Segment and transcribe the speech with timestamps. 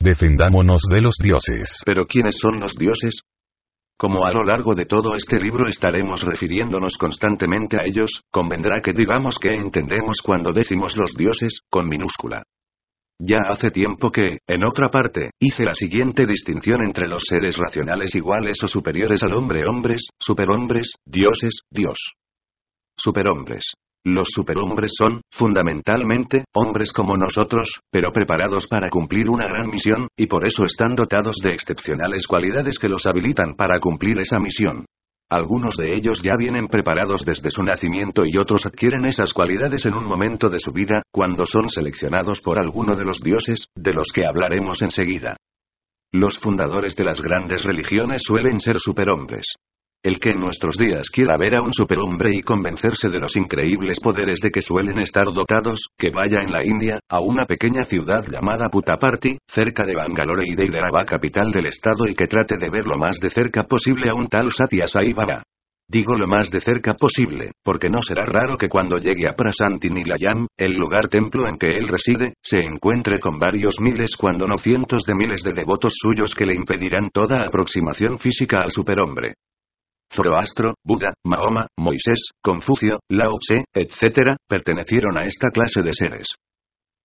[0.00, 1.82] Defendámonos de los dioses.
[1.84, 3.20] Pero ¿quiénes son los dioses?
[3.98, 8.92] Como a lo largo de todo este libro estaremos refiriéndonos constantemente a ellos, convendrá que
[8.92, 12.44] digamos que entendemos cuando decimos los dioses, con minúscula.
[13.20, 18.14] Ya hace tiempo que, en otra parte, hice la siguiente distinción entre los seres racionales
[18.14, 21.98] iguales o superiores al hombre hombres, superhombres, dioses, Dios.
[22.96, 23.64] Superhombres.
[24.04, 30.26] Los superhombres son, fundamentalmente, hombres como nosotros, pero preparados para cumplir una gran misión, y
[30.26, 34.84] por eso están dotados de excepcionales cualidades que los habilitan para cumplir esa misión.
[35.30, 39.92] Algunos de ellos ya vienen preparados desde su nacimiento y otros adquieren esas cualidades en
[39.92, 44.10] un momento de su vida, cuando son seleccionados por alguno de los dioses, de los
[44.10, 45.36] que hablaremos enseguida.
[46.12, 49.44] Los fundadores de las grandes religiones suelen ser superhombres.
[50.04, 53.98] El que en nuestros días quiera ver a un superhombre y convencerse de los increíbles
[53.98, 58.24] poderes de que suelen estar dotados, que vaya en la India, a una pequeña ciudad
[58.30, 62.70] llamada Puttaparthi, cerca de Bangalore y de Hyderabad capital del estado y que trate de
[62.70, 65.42] ver lo más de cerca posible a un tal Satya Sai Baba.
[65.90, 69.90] Digo lo más de cerca posible, porque no será raro que cuando llegue a Prasanti
[69.90, 74.58] Nilayam, el lugar templo en que él reside, se encuentre con varios miles cuando no
[74.58, 79.34] cientos de miles de devotos suyos que le impedirán toda aproximación física al superhombre.
[80.12, 86.28] Zoroastro, Buda, Mahoma, Moisés, Confucio, Lao Tse, etc., pertenecieron a esta clase de seres.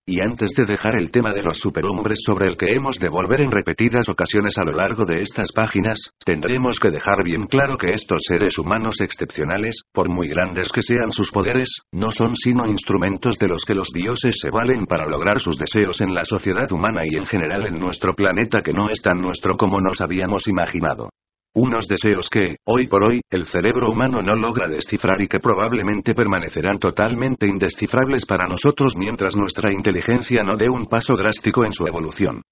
[0.06, 3.40] Y antes de dejar el tema de los superhombres sobre el que hemos de volver
[3.40, 7.94] en repetidas ocasiones a lo largo de estas páginas, tendremos que dejar bien claro que
[7.94, 13.38] estos seres humanos excepcionales, por muy grandes que sean sus poderes, no son sino instrumentos
[13.38, 17.00] de los que los dioses se valen para lograr sus deseos en la sociedad humana
[17.04, 21.08] y en general en nuestro planeta que no es tan nuestro como nos habíamos imaginado.
[21.56, 26.12] Unos deseos que, hoy por hoy, el cerebro humano no logra descifrar y que probablemente
[26.12, 31.86] permanecerán totalmente indescifrables para nosotros mientras nuestra inteligencia no dé un paso drástico en su
[31.86, 32.42] evolución.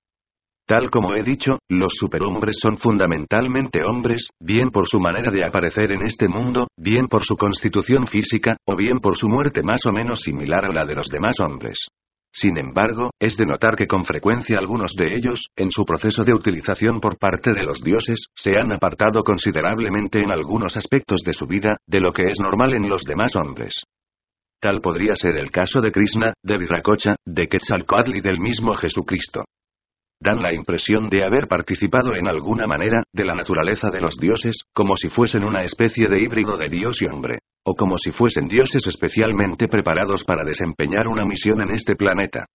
[0.69, 5.91] Tal como he dicho, los superhombres son fundamentalmente hombres, bien por su manera de aparecer
[5.91, 9.91] en este mundo, bien por su constitución física, o bien por su muerte más o
[9.91, 11.89] menos similar a la de los demás hombres.
[12.35, 16.33] Sin embargo, es de notar que con frecuencia algunos de ellos, en su proceso de
[16.33, 21.47] utilización por parte de los dioses, se han apartado considerablemente en algunos aspectos de su
[21.47, 23.83] vida, de lo que es normal en los demás hombres.
[24.61, 29.45] Tal podría ser el caso de Krishna, de Viracocha, de Quetzalcoatl y del mismo Jesucristo.
[30.25, 34.55] Dan la impresión de haber participado en alguna manera, de la naturaleza de los dioses,
[34.73, 37.41] como si fuesen una especie de híbrido de dios y hombre.
[37.65, 42.47] O como si fuesen dioses especialmente preparados para desempeñar una misión en este planeta.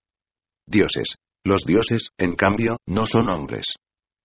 [0.66, 1.16] Dioses.
[1.44, 3.76] Los dioses, en cambio, no son hombres.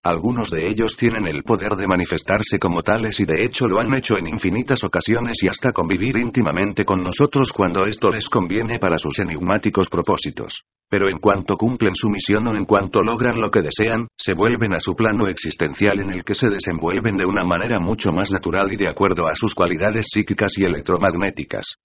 [0.05, 3.95] Algunos de ellos tienen el poder de manifestarse como tales y de hecho lo han
[3.95, 8.99] hecho en infinitas ocasiones y hasta convivir íntimamente con nosotros cuando esto les conviene para
[8.99, 10.65] sus enigmáticos propósitos.
[10.91, 14.75] Pero en cuanto cumplen su misión o en cuanto logran lo que desean, se vuelven
[14.75, 18.73] a su plano existencial en el que se desenvuelven de una manera mucho más natural
[18.73, 21.77] y de acuerdo a sus cualidades psíquicas y electromagnéticas.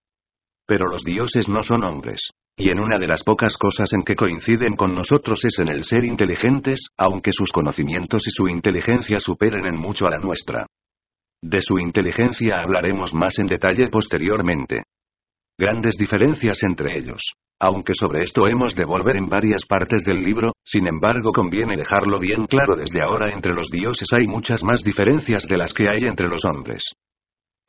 [0.68, 2.30] Pero los dioses no son hombres.
[2.58, 5.84] Y en una de las pocas cosas en que coinciden con nosotros es en el
[5.84, 10.66] ser inteligentes, aunque sus conocimientos y su inteligencia superen en mucho a la nuestra.
[11.42, 14.84] De su inteligencia hablaremos más en detalle posteriormente.
[15.58, 17.22] Grandes diferencias entre ellos.
[17.60, 22.20] Aunque sobre esto hemos de volver en varias partes del libro, sin embargo conviene dejarlo
[22.20, 26.04] bien claro desde ahora entre los dioses hay muchas más diferencias de las que hay
[26.04, 26.84] entre los hombres.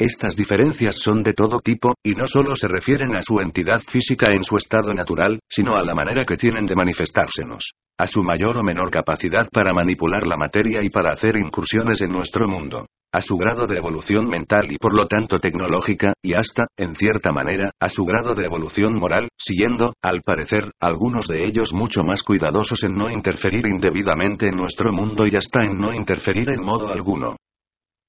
[0.01, 4.29] Estas diferencias son de todo tipo, y no solo se refieren a su entidad física
[4.31, 7.73] en su estado natural, sino a la manera que tienen de manifestársenos.
[7.99, 12.13] A su mayor o menor capacidad para manipular la materia y para hacer incursiones en
[12.13, 12.87] nuestro mundo.
[13.13, 17.33] A su grado de evolución mental y por lo tanto tecnológica, y hasta, en cierta
[17.33, 22.23] manera, a su grado de evolución moral, siendo, al parecer, algunos de ellos mucho más
[22.23, 26.93] cuidadosos en no interferir indebidamente en nuestro mundo y hasta en no interferir en modo
[26.93, 27.35] alguno.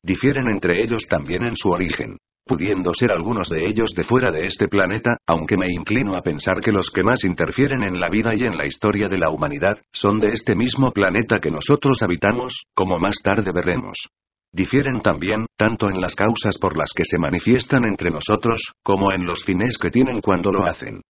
[0.03, 4.47] Difieren entre ellos también en su origen, pudiendo ser algunos de ellos de fuera de
[4.47, 8.33] este planeta, aunque me inclino a pensar que los que más interfieren en la vida
[8.33, 12.63] y en la historia de la humanidad, son de este mismo planeta que nosotros habitamos,
[12.73, 13.97] como más tarde veremos.
[14.51, 19.25] Difieren también, tanto en las causas por las que se manifiestan entre nosotros, como en
[19.25, 21.01] los fines que tienen cuando lo hacen.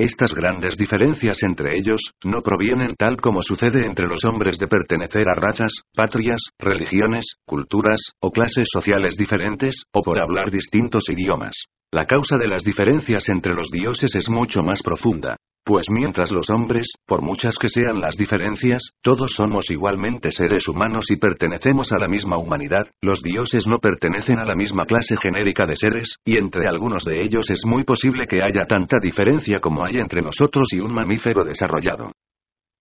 [0.00, 5.28] Estas grandes diferencias entre ellos, no provienen tal como sucede entre los hombres de pertenecer
[5.28, 11.66] a razas, patrias, religiones, culturas, o clases sociales diferentes, o por hablar distintos idiomas.
[11.92, 15.36] La causa de las diferencias entre los dioses es mucho más profunda.
[15.64, 21.10] Pues mientras los hombres, por muchas que sean las diferencias, todos somos igualmente seres humanos
[21.10, 25.66] y pertenecemos a la misma humanidad, los dioses no pertenecen a la misma clase genérica
[25.66, 29.84] de seres, y entre algunos de ellos es muy posible que haya tanta diferencia como
[29.84, 32.12] hay entre nosotros y un mamífero desarrollado.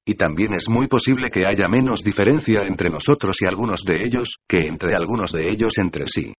[0.05, 4.37] Y también es muy posible que haya menos diferencia entre nosotros y algunos de ellos,
[4.47, 6.33] que entre algunos de ellos entre sí.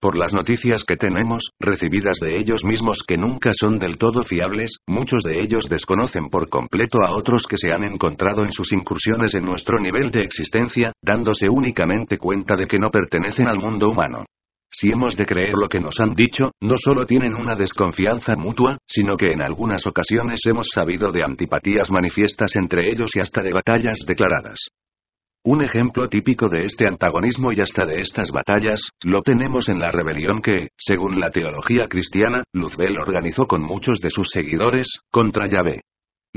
[0.00, 4.78] Por las noticias que tenemos, recibidas de ellos mismos que nunca son del todo fiables,
[4.86, 9.34] muchos de ellos desconocen por completo a otros que se han encontrado en sus incursiones
[9.34, 14.24] en nuestro nivel de existencia, dándose únicamente cuenta de que no pertenecen al mundo humano.
[14.70, 18.78] Si hemos de creer lo que nos han dicho, no solo tienen una desconfianza mutua,
[18.86, 23.52] sino que en algunas ocasiones hemos sabido de antipatías manifiestas entre ellos y hasta de
[23.52, 24.68] batallas declaradas.
[25.44, 29.90] Un ejemplo típico de este antagonismo y hasta de estas batallas, lo tenemos en la
[29.90, 35.82] rebelión que, según la teología cristiana, Luzbel organizó con muchos de sus seguidores, contra Yahvé.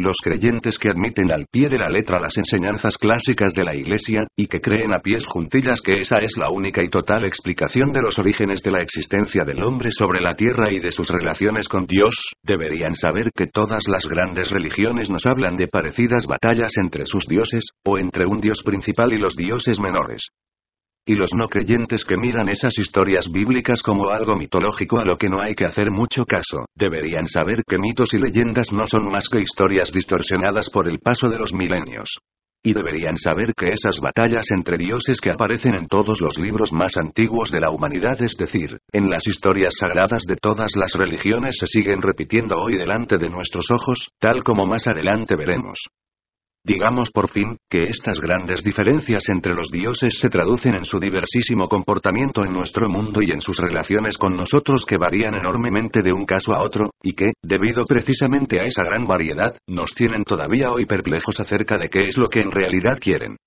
[0.01, 4.25] Los creyentes que admiten al pie de la letra las enseñanzas clásicas de la Iglesia,
[4.36, 8.01] y que creen a pies juntillas que esa es la única y total explicación de
[8.01, 11.86] los orígenes de la existencia del hombre sobre la tierra y de sus relaciones con
[11.86, 17.27] Dios, deberían saber que todas las grandes religiones nos hablan de parecidas batallas entre sus
[17.27, 20.30] dioses, o entre un dios principal y los dioses menores.
[21.06, 25.30] Y los no creyentes que miran esas historias bíblicas como algo mitológico a lo que
[25.30, 29.27] no hay que hacer mucho caso, deberían saber que mitos y leyendas no son más
[29.27, 32.19] que historias distorsionadas por el paso de los milenios.
[32.63, 36.95] Y deberían saber que esas batallas entre dioses que aparecen en todos los libros más
[36.95, 41.65] antiguos de la humanidad, es decir, en las historias sagradas de todas las religiones, se
[41.65, 45.80] siguen repitiendo hoy delante de nuestros ojos, tal como más adelante veremos.
[46.63, 51.67] Digamos por fin, que estas grandes diferencias entre los dioses se traducen en su diversísimo
[51.67, 56.23] comportamiento en nuestro mundo y en sus relaciones con nosotros que varían enormemente de un
[56.23, 60.85] caso a otro, y que, debido precisamente a esa gran variedad, nos tienen todavía hoy
[60.85, 63.37] perplejos acerca de qué es lo que en realidad quieren.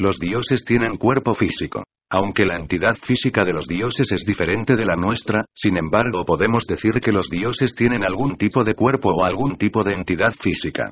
[0.00, 1.82] Los dioses tienen cuerpo físico.
[2.10, 6.64] Aunque la entidad física de los dioses es diferente de la nuestra, sin embargo podemos
[6.66, 10.90] decir que los dioses tienen algún tipo de cuerpo o algún tipo de entidad física.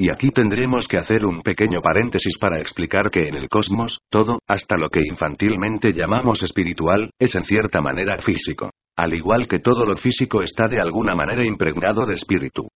[0.00, 4.38] Y aquí tendremos que hacer un pequeño paréntesis para explicar que en el cosmos, todo,
[4.48, 8.70] hasta lo que infantilmente llamamos espiritual, es en cierta manera físico.
[8.96, 12.66] Al igual que todo lo físico está de alguna manera impregnado de espíritu.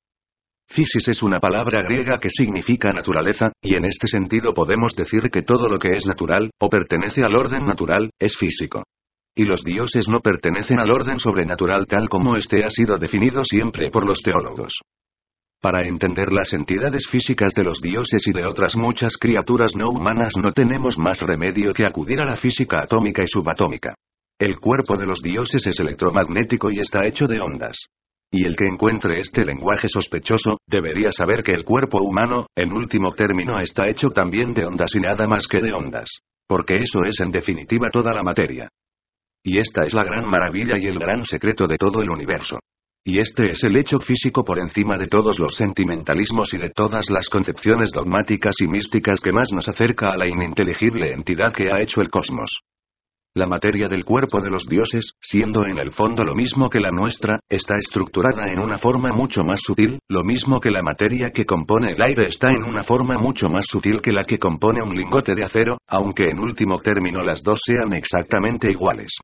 [0.69, 5.41] Physis es una palabra griega que significa naturaleza, y en este sentido podemos decir que
[5.41, 8.83] todo lo que es natural, o pertenece al orden natural, es físico.
[9.35, 13.91] Y los dioses no pertenecen al orden sobrenatural tal como este ha sido definido siempre
[13.91, 14.75] por los teólogos.
[15.61, 20.35] Para entender las entidades físicas de los dioses y de otras muchas criaturas no humanas
[20.37, 23.95] no tenemos más remedio que acudir a la física atómica y subatómica.
[24.39, 27.87] El cuerpo de los dioses es electromagnético y está hecho de ondas.
[28.31, 33.13] Y el que encuentre este lenguaje sospechoso, debería saber que el cuerpo humano, en último
[33.13, 36.09] término, está hecho también de ondas y nada más que de ondas.
[36.49, 38.69] Porque eso es en definitiva toda la materia.
[39.45, 42.59] Y esta es la gran maravilla y el gran secreto de todo el universo.
[43.07, 47.11] Y este es el hecho físico por encima de todos los sentimentalismos y de todas
[47.11, 51.83] las concepciones dogmáticas y místicas que más nos acerca a la ininteligible entidad que ha
[51.83, 52.63] hecho el cosmos.
[53.35, 56.93] La materia del cuerpo de los dioses, siendo en el fondo lo mismo que la
[56.93, 61.45] nuestra, está estructurada en una forma mucho más sutil, lo mismo que la materia que
[61.45, 64.95] compone el aire está en una forma mucho más sutil que la que compone un
[64.95, 69.19] lingote de acero, aunque en último término las dos sean exactamente iguales.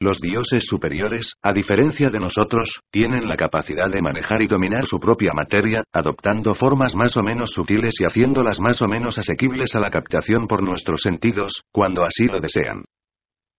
[0.00, 5.00] Los dioses superiores, a diferencia de nosotros, tienen la capacidad de manejar y dominar su
[5.00, 9.80] propia materia, adoptando formas más o menos sutiles y haciéndolas más o menos asequibles a
[9.80, 12.84] la captación por nuestros sentidos, cuando así lo desean.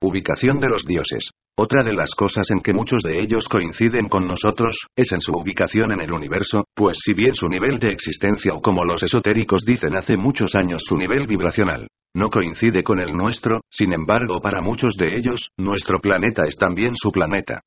[0.01, 1.31] Ubicación de los dioses.
[1.57, 5.33] Otra de las cosas en que muchos de ellos coinciden con nosotros, es en su
[5.33, 9.65] ubicación en el universo, pues si bien su nivel de existencia o como los esotéricos
[9.65, 14.61] dicen hace muchos años su nivel vibracional, no coincide con el nuestro, sin embargo para
[14.61, 17.59] muchos de ellos, nuestro planeta es también su planeta.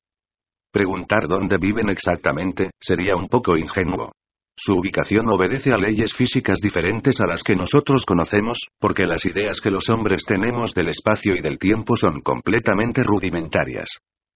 [0.71, 4.11] Preguntar dónde viven exactamente, sería un poco ingenuo.
[4.55, 9.59] Su ubicación obedece a leyes físicas diferentes a las que nosotros conocemos, porque las ideas
[9.59, 13.89] que los hombres tenemos del espacio y del tiempo son completamente rudimentarias.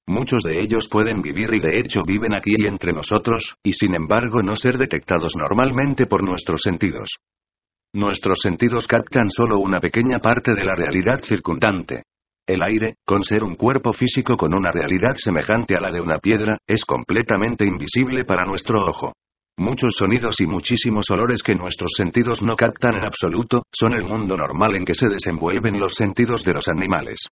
[0.07, 3.93] Muchos de ellos pueden vivir y de hecho viven aquí y entre nosotros, y sin
[3.93, 7.17] embargo no ser detectados normalmente por nuestros sentidos.
[7.93, 12.03] Nuestros sentidos captan solo una pequeña parte de la realidad circundante.
[12.47, 16.19] El aire, con ser un cuerpo físico con una realidad semejante a la de una
[16.19, 19.13] piedra, es completamente invisible para nuestro ojo.
[19.59, 24.37] Muchos sonidos y muchísimos olores que nuestros sentidos no captan en absoluto, son el mundo
[24.37, 27.27] normal en que se desenvuelven los sentidos de los animales.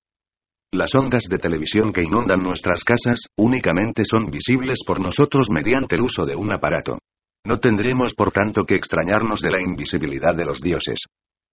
[0.73, 6.01] Las ondas de televisión que inundan nuestras casas, únicamente son visibles por nosotros mediante el
[6.01, 6.97] uso de un aparato.
[7.45, 10.97] No tendremos por tanto que extrañarnos de la invisibilidad de los dioses.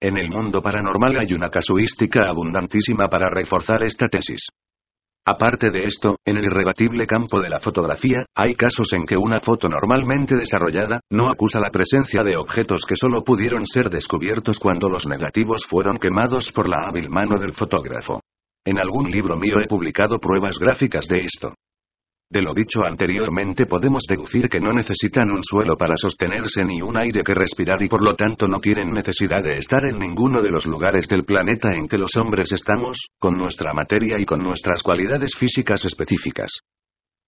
[0.01, 4.49] En el mundo paranormal hay una casuística abundantísima para reforzar esta tesis.
[5.25, 9.39] Aparte de esto, en el irrebatible campo de la fotografía, hay casos en que una
[9.39, 14.89] foto normalmente desarrollada, no acusa la presencia de objetos que solo pudieron ser descubiertos cuando
[14.89, 18.21] los negativos fueron quemados por la hábil mano del fotógrafo.
[18.65, 21.55] En algún libro mío he publicado pruebas gráficas de esto.
[22.33, 26.97] De lo dicho anteriormente podemos deducir que no necesitan un suelo para sostenerse ni un
[26.97, 30.49] aire que respirar y por lo tanto no tienen necesidad de estar en ninguno de
[30.49, 34.83] los lugares del planeta en que los hombres estamos, con nuestra materia y con nuestras
[34.83, 36.51] cualidades físicas específicas.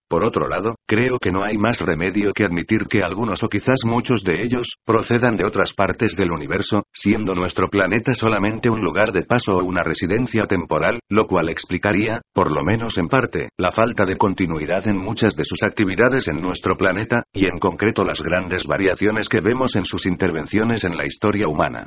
[0.09, 3.81] Por otro lado, creo que no hay más remedio que admitir que algunos o quizás
[3.85, 9.13] muchos de ellos, procedan de otras partes del universo, siendo nuestro planeta solamente un lugar
[9.13, 13.73] de paso o una residencia temporal, lo cual explicaría, por lo menos en parte, la
[13.73, 18.23] falta de continuidad en muchas de sus actividades en nuestro planeta, y en concreto las
[18.23, 21.87] grandes variaciones que vemos en sus intervenciones en la historia humana.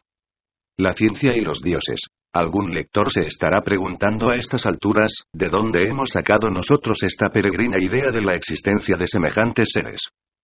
[0.78, 2.02] La ciencia y los dioses.
[2.34, 7.78] Algún lector se estará preguntando a estas alturas, ¿de dónde hemos sacado nosotros esta peregrina
[7.80, 10.02] idea de la existencia de semejantes seres?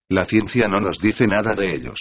[0.09, 1.99] La ciencia no nos dice nada de ellos.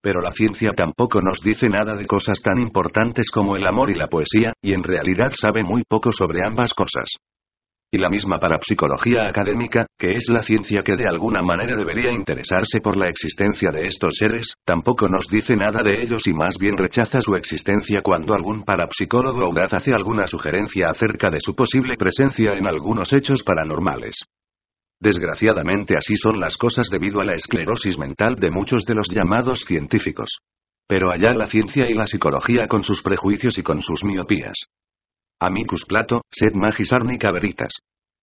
[0.00, 3.94] Pero la ciencia tampoco nos dice nada de cosas tan importantes como el amor y
[3.94, 7.16] la poesía, y en realidad sabe muy poco sobre ambas cosas.
[7.90, 12.82] Y la misma parapsicología académica, que es la ciencia que de alguna manera debería interesarse
[12.82, 16.76] por la existencia de estos seres, tampoco nos dice nada de ellos y más bien
[16.76, 22.52] rechaza su existencia cuando algún parapsicólogo audaz hace alguna sugerencia acerca de su posible presencia
[22.58, 24.16] en algunos hechos paranormales.
[25.00, 29.60] Desgraciadamente así son las cosas debido a la esclerosis mental de muchos de los llamados
[29.60, 30.40] científicos.
[30.86, 34.66] Pero allá la ciencia y la psicología con sus prejuicios y con sus miopías.
[35.40, 37.72] Amicus Plato, sed magis arnica veritas.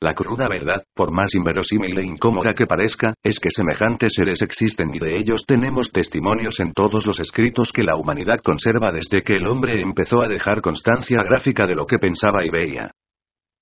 [0.01, 4.93] La cruda verdad, por más inverosímil e incómoda que parezca, es que semejantes seres existen
[4.93, 9.37] y de ellos tenemos testimonios en todos los escritos que la humanidad conserva desde que
[9.37, 12.91] el hombre empezó a dejar constancia gráfica de lo que pensaba y veía.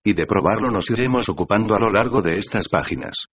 [0.03, 3.27] Y de probarlo nos iremos ocupando a lo largo de estas páginas.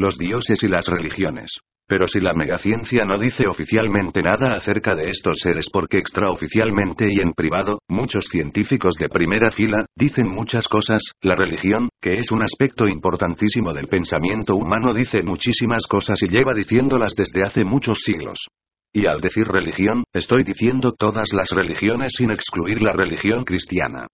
[0.00, 1.60] Los dioses y las religiones.
[1.86, 7.20] Pero si la megaciencia no dice oficialmente nada acerca de estos seres porque extraoficialmente y
[7.20, 12.42] en privado, muchos científicos de primera fila, dicen muchas cosas, la religión, que es un
[12.42, 18.46] aspecto importantísimo del pensamiento humano, dice muchísimas cosas y lleva diciéndolas desde hace muchos siglos.
[18.94, 24.06] Y al decir religión, estoy diciendo todas las religiones sin excluir la religión cristiana.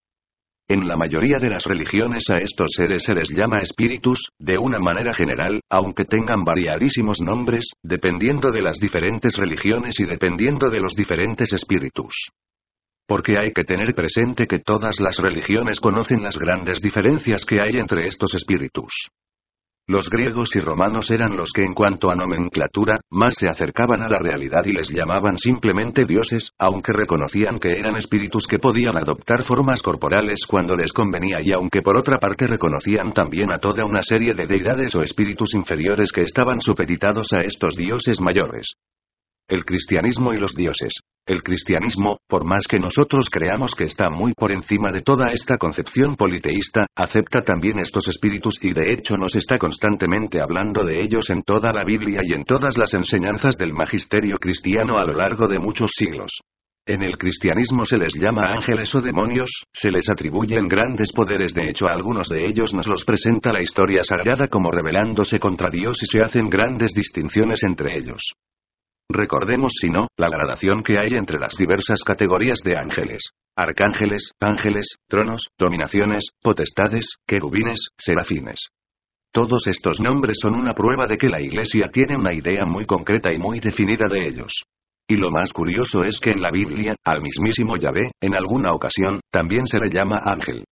[0.69, 4.81] En la mayoría de las religiones a estos seres se les llama espíritus, de una
[4.81, 10.95] manera general, aunque tengan variadísimos nombres, dependiendo de las diferentes religiones y dependiendo de los
[10.97, 12.31] diferentes espíritus.
[13.07, 17.79] Porque hay que tener presente que todas las religiones conocen las grandes diferencias que hay
[17.79, 18.91] entre estos espíritus.
[19.89, 24.09] Los griegos y romanos eran los que en cuanto a nomenclatura, más se acercaban a
[24.09, 29.45] la realidad y les llamaban simplemente dioses, aunque reconocían que eran espíritus que podían adoptar
[29.45, 34.03] formas corporales cuando les convenía y aunque por otra parte reconocían también a toda una
[34.03, 38.75] serie de deidades o espíritus inferiores que estaban supeditados a estos dioses mayores.
[39.49, 40.93] El cristianismo y los dioses.
[41.25, 45.57] El cristianismo, por más que nosotros creamos que está muy por encima de toda esta
[45.57, 51.31] concepción politeísta, acepta también estos espíritus y de hecho nos está constantemente hablando de ellos
[51.31, 55.47] en toda la Biblia y en todas las enseñanzas del magisterio cristiano a lo largo
[55.47, 56.41] de muchos siglos.
[56.85, 61.71] En el cristianismo se les llama ángeles o demonios, se les atribuyen grandes poderes, de
[61.71, 66.03] hecho a algunos de ellos nos los presenta la historia sagrada como rebelándose contra Dios
[66.03, 68.33] y se hacen grandes distinciones entre ellos.
[69.09, 73.23] Recordemos si no, la gradación que hay entre las diversas categorías de ángeles.
[73.57, 78.69] Arcángeles, ángeles, tronos, dominaciones, potestades, querubines, serafines.
[79.33, 83.33] Todos estos nombres son una prueba de que la Iglesia tiene una idea muy concreta
[83.33, 84.53] y muy definida de ellos.
[85.09, 89.21] Y lo más curioso es que en la Biblia, al mismísimo Yahvé, en alguna ocasión,
[89.31, 90.65] también se le llama ángel.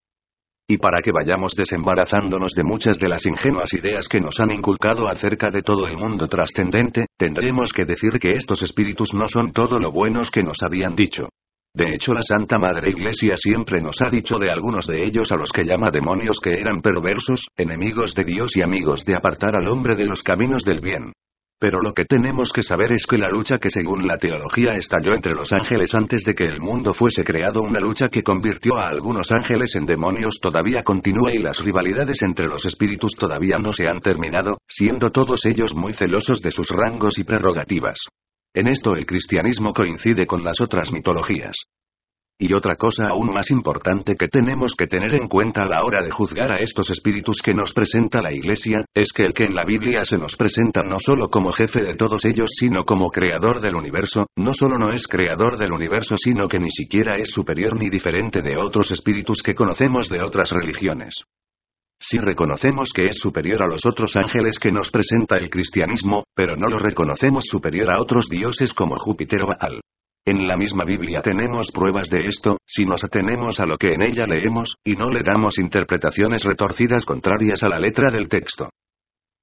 [0.67, 5.07] Y para que vayamos desembarazándonos de muchas de las ingenuas ideas que nos han inculcado
[5.07, 9.79] acerca de todo el mundo trascendente, tendremos que decir que estos espíritus no son todo
[9.79, 11.29] lo buenos que nos habían dicho.
[11.75, 15.35] De hecho, la Santa Madre Iglesia siempre nos ha dicho de algunos de ellos a
[15.35, 19.67] los que llama demonios que eran perversos, enemigos de Dios y amigos de apartar al
[19.67, 21.11] hombre de los caminos del bien.
[21.59, 25.13] Pero lo que tenemos que saber es que la lucha que según la teología estalló
[25.13, 28.89] entre los ángeles antes de que el mundo fuese creado, una lucha que convirtió a
[28.89, 33.87] algunos ángeles en demonios todavía continúa y las rivalidades entre los espíritus todavía no se
[33.87, 37.99] han terminado, siendo todos ellos muy celosos de sus rangos y prerrogativas.
[38.53, 41.55] En esto el cristianismo coincide con las otras mitologías.
[42.37, 46.03] Y otra cosa aún más importante que tenemos que tener en cuenta a la hora
[46.03, 49.55] de juzgar a estos espíritus que nos presenta la Iglesia, es que el que en
[49.55, 53.61] la Biblia se nos presenta no solo como jefe de todos ellos sino como creador
[53.61, 57.79] del universo, no solo no es creador del universo sino que ni siquiera es superior
[57.79, 61.15] ni diferente de otros espíritus que conocemos de otras religiones.
[61.97, 66.57] Si reconocemos que es superior a los otros ángeles que nos presenta el cristianismo, pero
[66.57, 69.79] no lo reconocemos superior a otros dioses como Júpiter o Baal.
[70.27, 74.01] En la misma Biblia tenemos pruebas de esto, si nos atenemos a lo que en
[74.01, 78.69] ella leemos, y no le damos interpretaciones retorcidas contrarias a la letra del texto.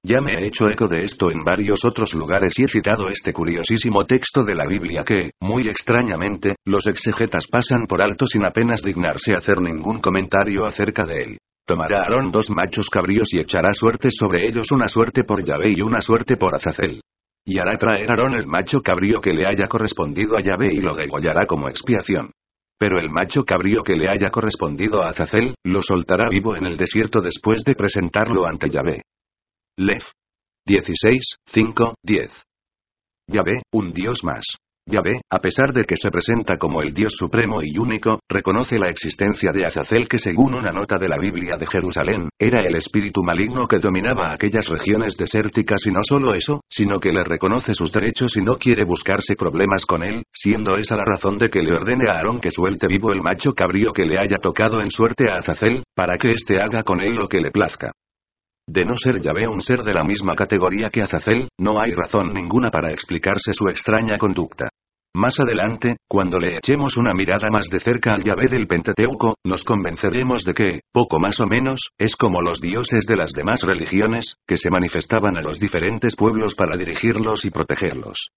[0.05, 3.31] Ya me he hecho eco de esto en varios otros lugares y he citado este
[3.31, 8.81] curiosísimo texto de la Biblia que, muy extrañamente, los exegetas pasan por alto sin apenas
[8.81, 11.37] dignarse hacer ningún comentario acerca de él.
[11.65, 15.81] Tomará Aarón dos machos cabríos y echará suertes sobre ellos una suerte por Yahvé y
[15.81, 16.99] una suerte por Azazel.
[17.45, 20.95] Y hará traer Aarón el macho cabrío que le haya correspondido a Yahvé y lo
[20.95, 22.31] degollará como expiación.
[22.79, 26.77] Pero el macho cabrío que le haya correspondido a Azazel, lo soltará vivo en el
[26.77, 29.01] desierto después de presentarlo ante Yahvé.
[29.77, 30.03] Lev.
[30.65, 32.31] 16, 5, 10.
[33.27, 34.45] Yahvé, un dios más.
[34.85, 38.89] Yahvé, a pesar de que se presenta como el Dios supremo y único, reconoce la
[38.89, 43.23] existencia de Azazel que según una nota de la Biblia de Jerusalén, era el espíritu
[43.23, 47.93] maligno que dominaba aquellas regiones desérticas y no solo eso, sino que le reconoce sus
[47.93, 51.73] derechos y no quiere buscarse problemas con él, siendo esa la razón de que le
[51.73, 55.31] ordene a Aarón que suelte vivo el macho cabrío que le haya tocado en suerte
[55.31, 57.93] a Azazel, para que éste haga con él lo que le plazca.
[58.67, 62.33] De no ser Yahvé un ser de la misma categoría que Azazel, no hay razón
[62.33, 64.69] ninguna para explicarse su extraña conducta.
[65.15, 69.63] Más adelante, cuando le echemos una mirada más de cerca al Yahvé del Pentateuco, nos
[69.63, 74.37] convenceremos de que, poco más o menos, es como los dioses de las demás religiones,
[74.47, 78.29] que se manifestaban a los diferentes pueblos para dirigirlos y protegerlos.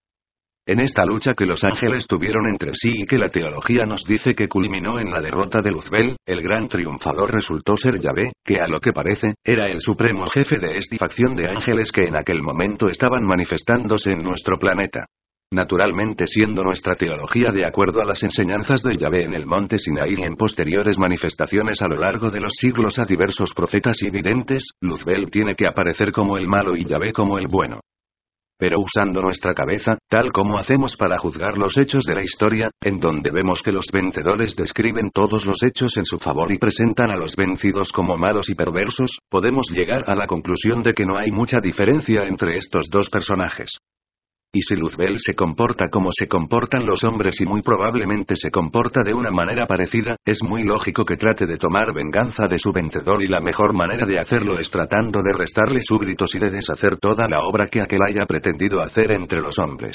[0.68, 4.35] En esta lucha que los ángeles tuvieron entre sí y que la teología nos dice
[4.35, 8.67] que culminó en la derrota de Luzbel, el gran triunfador resultó ser Yahvé, que a
[8.67, 12.43] lo que parece, era el supremo jefe de esta facción de ángeles que en aquel
[12.43, 15.06] momento estaban manifestándose en nuestro planeta.
[15.52, 20.17] Naturalmente siendo nuestra teología de acuerdo a las enseñanzas de Yahvé en el monte Sinaí
[20.19, 24.71] y en posteriores manifestaciones a lo largo de los siglos a diversos profetas y videntes,
[24.80, 27.78] Luzbel tiene que aparecer como el malo y Yahvé como el bueno.
[28.58, 32.99] Pero usando nuestra cabeza, tal como hacemos para juzgar los hechos de la historia, en
[32.99, 37.16] donde vemos que los vencedores describen todos los hechos en su favor y presentan a
[37.16, 41.30] los vencidos como malos y perversos, podemos llegar a la conclusión de que no hay
[41.30, 43.78] mucha diferencia entre estos dos personajes.
[44.56, 49.02] Y si Luzbel se comporta como se comportan los hombres y muy probablemente se comporta
[49.02, 53.23] de una manera parecida, es muy lógico que trate de tomar venganza de su vencedor
[53.23, 57.28] y la mejor manera de hacerlo es tratando de restarle súbditos y de deshacer toda
[57.28, 59.95] la obra que aquel haya pretendido hacer entre los hombres.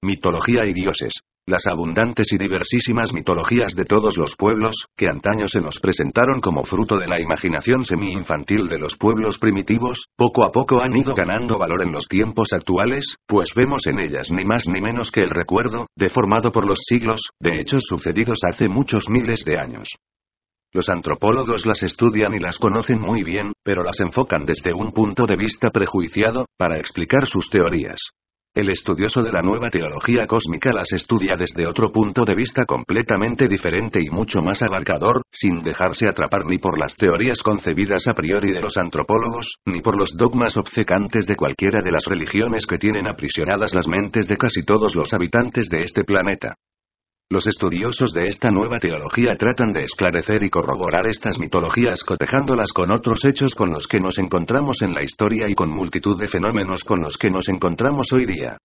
[0.00, 1.12] Mitología y dioses.
[1.48, 6.64] Las abundantes y diversísimas mitologías de todos los pueblos, que antaño se nos presentaron como
[6.64, 11.56] fruto de la imaginación semi-infantil de los pueblos primitivos, poco a poco han ido ganando
[11.56, 15.30] valor en los tiempos actuales, pues vemos en ellas ni más ni menos que el
[15.30, 19.88] recuerdo, deformado por los siglos, de hechos sucedidos hace muchos miles de años.
[20.72, 25.26] Los antropólogos las estudian y las conocen muy bien, pero las enfocan desde un punto
[25.26, 28.00] de vista prejuiciado, para explicar sus teorías.
[28.56, 33.48] El estudioso de la nueva teología cósmica las estudia desde otro punto de vista completamente
[33.48, 38.52] diferente y mucho más abarcador, sin dejarse atrapar ni por las teorías concebidas a priori
[38.52, 43.06] de los antropólogos, ni por los dogmas obcecantes de cualquiera de las religiones que tienen
[43.06, 46.54] aprisionadas las mentes de casi todos los habitantes de este planeta.
[47.28, 52.92] Los estudiosos de esta nueva teología tratan de esclarecer y corroborar estas mitologías cotejándolas con
[52.92, 56.84] otros hechos con los que nos encontramos en la historia y con multitud de fenómenos
[56.84, 58.58] con los que nos encontramos hoy día.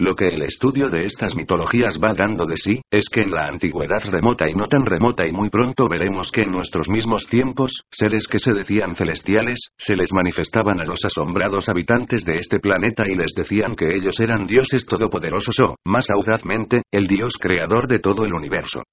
[0.00, 3.48] Lo que el estudio de estas mitologías va dando de sí, es que en la
[3.48, 7.84] antigüedad remota y no tan remota y muy pronto veremos que en nuestros mismos tiempos,
[7.90, 13.06] seres que se decían celestiales, se les manifestaban a los asombrados habitantes de este planeta
[13.06, 17.98] y les decían que ellos eran dioses todopoderosos o, más audazmente, el dios creador de
[17.98, 18.84] todo el universo.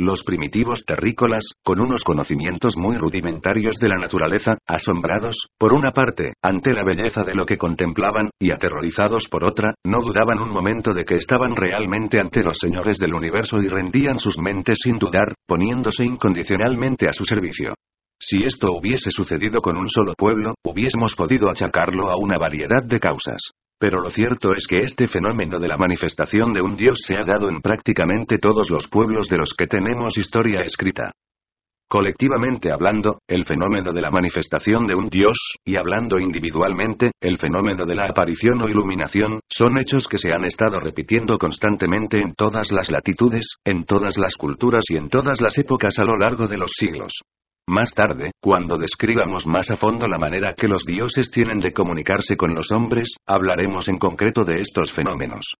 [0.00, 6.32] Los primitivos terrícolas, con unos conocimientos muy rudimentarios de la naturaleza, asombrados, por una parte,
[6.42, 10.94] ante la belleza de lo que contemplaban, y aterrorizados por otra, no dudaban un momento
[10.94, 15.34] de que estaban realmente ante los señores del universo y rendían sus mentes sin dudar,
[15.46, 17.74] poniéndose incondicionalmente a su servicio.
[18.18, 23.00] Si esto hubiese sucedido con un solo pueblo, hubiésemos podido achacarlo a una variedad de
[23.00, 23.50] causas.
[23.80, 27.24] Pero lo cierto es que este fenómeno de la manifestación de un Dios se ha
[27.24, 31.12] dado en prácticamente todos los pueblos de los que tenemos historia escrita.
[31.88, 37.86] Colectivamente hablando, el fenómeno de la manifestación de un Dios, y hablando individualmente, el fenómeno
[37.86, 42.70] de la aparición o iluminación, son hechos que se han estado repitiendo constantemente en todas
[42.70, 46.58] las latitudes, en todas las culturas y en todas las épocas a lo largo de
[46.58, 47.22] los siglos.
[47.70, 52.36] Más tarde, cuando describamos más a fondo la manera que los dioses tienen de comunicarse
[52.36, 55.54] con los hombres, hablaremos en concreto de estos fenómenos.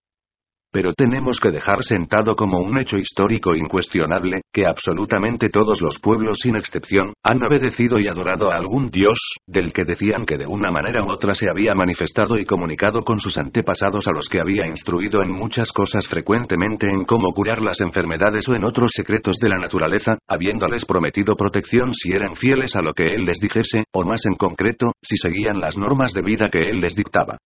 [0.73, 6.39] Pero tenemos que dejar sentado como un hecho histórico incuestionable, que absolutamente todos los pueblos
[6.43, 10.71] sin excepción, han obedecido y adorado a algún dios, del que decían que de una
[10.71, 14.69] manera u otra se había manifestado y comunicado con sus antepasados a los que había
[14.69, 19.49] instruido en muchas cosas frecuentemente en cómo curar las enfermedades o en otros secretos de
[19.49, 24.05] la naturaleza, habiéndoles prometido protección si eran fieles a lo que él les dijese, o
[24.05, 27.39] más en concreto, si seguían las normas de vida que él les dictaba.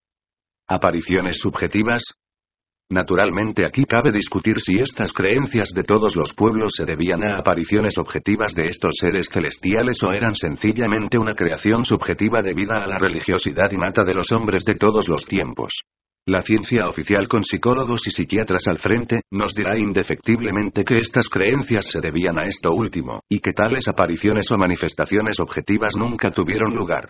[0.67, 2.03] Apariciones subjetivas,
[2.89, 7.97] Naturalmente aquí cabe discutir si estas creencias de todos los pueblos se debían a apariciones
[7.97, 13.71] objetivas de estos seres celestiales o eran sencillamente una creación subjetiva debida a la religiosidad
[13.71, 15.81] innata de los hombres de todos los tiempos.
[16.27, 21.85] La ciencia oficial con psicólogos y psiquiatras al frente, nos dirá indefectiblemente que estas creencias
[21.91, 27.09] se debían a esto último, y que tales apariciones o manifestaciones objetivas nunca tuvieron lugar.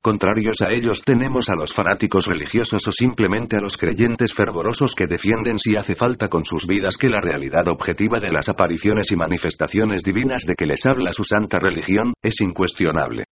[0.00, 5.06] Contrarios a ellos tenemos a los fanáticos religiosos o simplemente a los creyentes fervorosos que
[5.06, 9.16] defienden si hace falta con sus vidas que la realidad objetiva de las apariciones y
[9.16, 13.24] manifestaciones divinas de que les habla su santa religión, es incuestionable.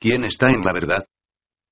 [0.00, 1.04] ¿Quién está en la verdad?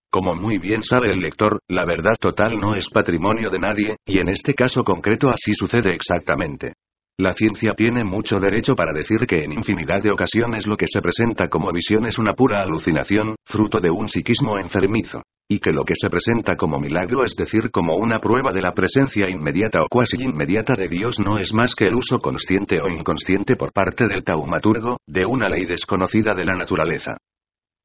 [0.08, 4.20] Como muy bien sabe el lector, la verdad total no es patrimonio de nadie, y
[4.20, 6.74] en este caso concreto así sucede exactamente.
[7.18, 11.03] La ciencia tiene mucho derecho para decir que en infinidad de ocasiones lo que se
[11.03, 15.22] presenta como visión es una pura alucinación, fruto de un psiquismo enfermizo.
[15.46, 18.72] Y que lo que se presenta como milagro, es decir, como una prueba de la
[18.72, 22.88] presencia inmediata o cuasi inmediata de Dios, no es más que el uso consciente o
[22.88, 27.18] inconsciente por parte del taumaturgo, de una ley desconocida de la naturaleza.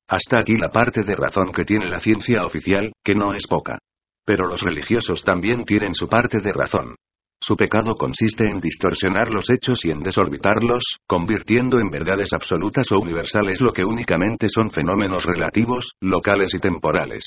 [0.08, 3.78] Hasta aquí la parte de razón que tiene la ciencia oficial, que no es poca.
[4.26, 6.96] Pero los religiosos también tienen su parte de razón.
[7.40, 13.00] Su pecado consiste en distorsionar los hechos y en desorbitarlos, convirtiendo en verdades absolutas o
[13.00, 17.26] universales lo que únicamente son fenómenos relativos, locales y temporales.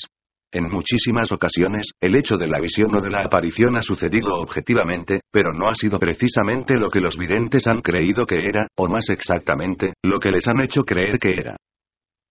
[0.53, 5.21] En muchísimas ocasiones, el hecho de la visión o de la aparición ha sucedido objetivamente,
[5.31, 9.09] pero no ha sido precisamente lo que los videntes han creído que era, o más
[9.09, 11.55] exactamente, lo que les han hecho creer que era.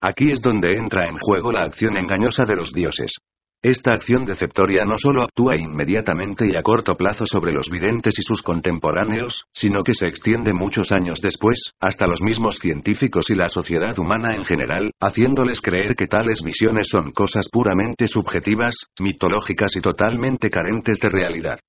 [0.02, 3.16] Aquí es donde entra en juego la acción engañosa de los dioses.
[3.62, 8.22] Esta acción deceptoria no solo actúa inmediatamente y a corto plazo sobre los videntes y
[8.22, 13.50] sus contemporáneos, sino que se extiende muchos años después, hasta los mismos científicos y la
[13.50, 19.82] sociedad humana en general, haciéndoles creer que tales visiones son cosas puramente subjetivas, mitológicas y
[19.82, 21.60] totalmente carentes de realidad.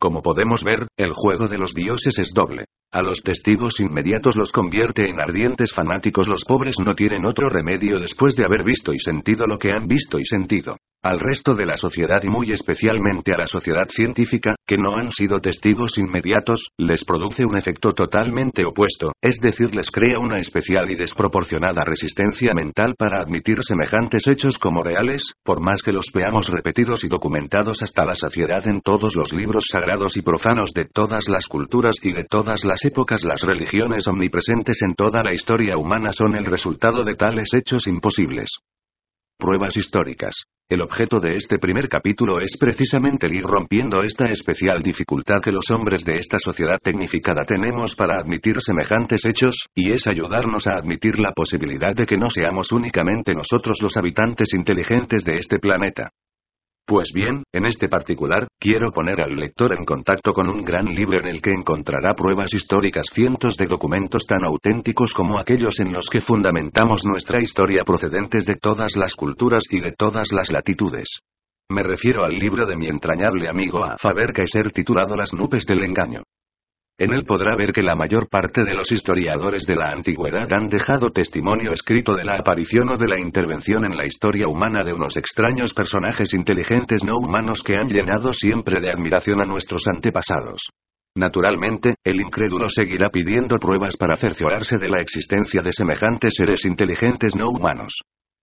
[0.00, 2.64] Como podemos ver, el juego de los dioses es doble.
[2.90, 6.26] A los testigos inmediatos los convierte en ardientes fanáticos.
[6.26, 9.86] Los pobres no tienen otro remedio después de haber visto y sentido lo que han
[9.86, 10.76] visto y sentido.
[11.04, 15.10] Al resto de la sociedad y muy especialmente a la sociedad científica, que no han
[15.10, 20.92] sido testigos inmediatos, les produce un efecto totalmente opuesto, es decir, les crea una especial
[20.92, 26.46] y desproporcionada resistencia mental para admitir semejantes hechos como reales, por más que los veamos
[26.46, 31.28] repetidos y documentados hasta la saciedad en todos los libros sagrados y profanos de todas
[31.28, 33.24] las culturas y de todas las épocas.
[33.24, 38.50] Las religiones omnipresentes en toda la historia humana son el resultado de tales hechos imposibles.
[39.42, 40.36] Pruebas históricas.
[40.70, 45.50] El objeto de este primer capítulo es precisamente el ir rompiendo esta especial dificultad que
[45.50, 50.74] los hombres de esta sociedad tecnificada tenemos para admitir semejantes hechos, y es ayudarnos a
[50.78, 56.10] admitir la posibilidad de que no seamos únicamente nosotros los habitantes inteligentes de este planeta.
[56.84, 61.20] Pues bien, en este particular, quiero poner al lector en contacto con un gran libro
[61.20, 66.08] en el que encontrará pruebas históricas, cientos de documentos tan auténticos como aquellos en los
[66.10, 71.20] que fundamentamos nuestra historia procedentes de todas las culturas y de todas las latitudes.
[71.70, 73.96] Me refiero al libro de mi entrañable amigo A.
[73.96, 76.24] Faber Kaiser titulado Las nubes del engaño.
[76.98, 80.68] En él podrá ver que la mayor parte de los historiadores de la antigüedad han
[80.68, 84.92] dejado testimonio escrito de la aparición o de la intervención en la historia humana de
[84.92, 90.68] unos extraños personajes inteligentes no humanos que han llenado siempre de admiración a nuestros antepasados.
[91.14, 97.34] Naturalmente, el incrédulo seguirá pidiendo pruebas para cerciorarse de la existencia de semejantes seres inteligentes
[97.34, 97.92] no humanos.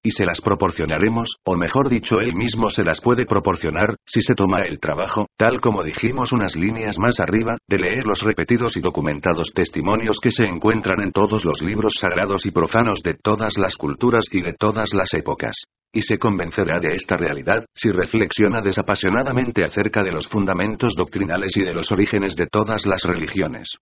[0.01, 4.33] Y se las proporcionaremos, o mejor dicho, él mismo se las puede proporcionar, si se
[4.33, 8.79] toma el trabajo, tal como dijimos unas líneas más arriba, de leer los repetidos y
[8.79, 13.75] documentados testimonios que se encuentran en todos los libros sagrados y profanos de todas las
[13.75, 15.55] culturas y de todas las épocas.
[15.91, 21.63] Y se convencerá de esta realidad, si reflexiona desapasionadamente acerca de los fundamentos doctrinales y
[21.63, 23.75] de los orígenes de todas las religiones.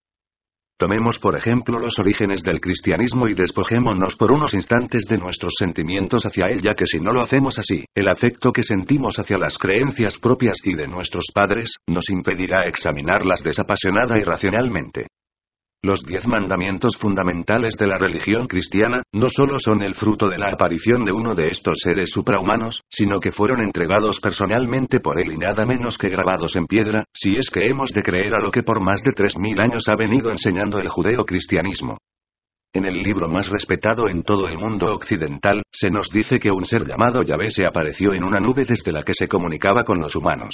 [0.79, 6.23] Tomemos por ejemplo los orígenes del cristianismo y despojémonos por unos instantes de nuestros sentimientos
[6.23, 9.57] hacia él, ya que si no lo hacemos así, el afecto que sentimos hacia las
[9.57, 15.07] creencias propias y de nuestros padres, nos impedirá examinarlas desapasionada y racionalmente.
[15.87, 20.49] Los diez mandamientos fundamentales de la religión cristiana, no solo son el fruto de la
[20.51, 25.37] aparición de uno de estos seres suprahumanos, sino que fueron entregados personalmente por él y
[25.37, 28.63] nada menos que grabados en piedra, si es que hemos de creer a lo que
[28.63, 31.97] por más de tres mil años ha venido enseñando el judeo-cristianismo.
[32.73, 36.65] En el libro más respetado en todo el mundo occidental, se nos dice que un
[36.65, 40.17] ser llamado Yahvé se apareció en una nube desde la que se comunicaba con los
[40.17, 40.53] humanos.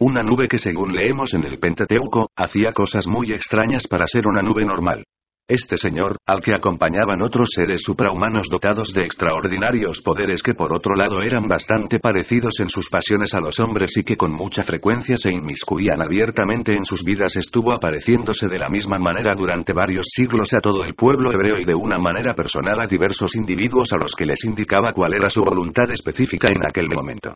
[0.00, 4.42] Una nube que según leemos en el Pentateuco, hacía cosas muy extrañas para ser una
[4.42, 5.02] nube normal.
[5.48, 10.94] Este señor, al que acompañaban otros seres suprahumanos dotados de extraordinarios poderes que por otro
[10.94, 15.16] lado eran bastante parecidos en sus pasiones a los hombres y que con mucha frecuencia
[15.16, 20.52] se inmiscuían abiertamente en sus vidas, estuvo apareciéndose de la misma manera durante varios siglos
[20.52, 24.14] a todo el pueblo hebreo y de una manera personal a diversos individuos a los
[24.14, 27.34] que les indicaba cuál era su voluntad específica en aquel momento.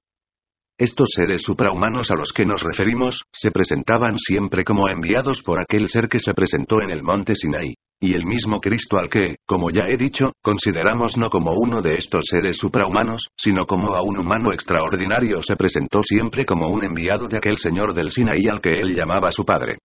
[0.82, 5.88] Estos seres suprahumanos a los que nos referimos, se presentaban siempre como enviados por aquel
[5.88, 7.74] ser que se presentó en el monte Sinaí.
[8.00, 11.94] Y el mismo Cristo al que, como ya he dicho, consideramos no como uno de
[11.94, 17.28] estos seres suprahumanos, sino como a un humano extraordinario se presentó siempre como un enviado
[17.28, 19.78] de aquel Señor del Sinaí al que él llamaba su Padre.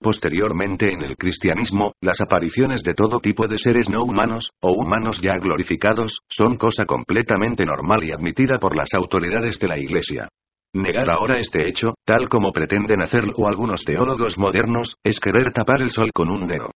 [0.00, 5.20] Posteriormente en el cristianismo, las apariciones de todo tipo de seres no humanos, o humanos
[5.22, 10.28] ya glorificados, son cosa completamente normal y admitida por las autoridades de la Iglesia.
[10.74, 15.92] Negar ahora este hecho, tal como pretenden hacerlo algunos teólogos modernos, es querer tapar el
[15.92, 16.70] sol con un dedo.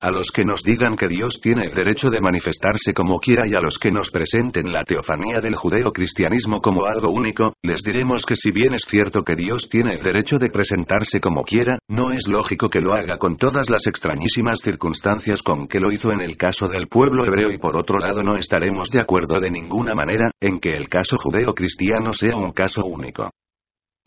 [0.00, 3.54] A los que nos digan que Dios tiene el derecho de manifestarse como quiera y
[3.56, 8.36] a los que nos presenten la teofanía del judeo-cristianismo como algo único, les diremos que
[8.36, 12.28] si bien es cierto que Dios tiene el derecho de presentarse como quiera, no es
[12.28, 16.36] lógico que lo haga con todas las extrañísimas circunstancias con que lo hizo en el
[16.36, 20.30] caso del pueblo hebreo y por otro lado no estaremos de acuerdo de ninguna manera,
[20.40, 23.30] en que el caso judeo-cristiano sea un caso único.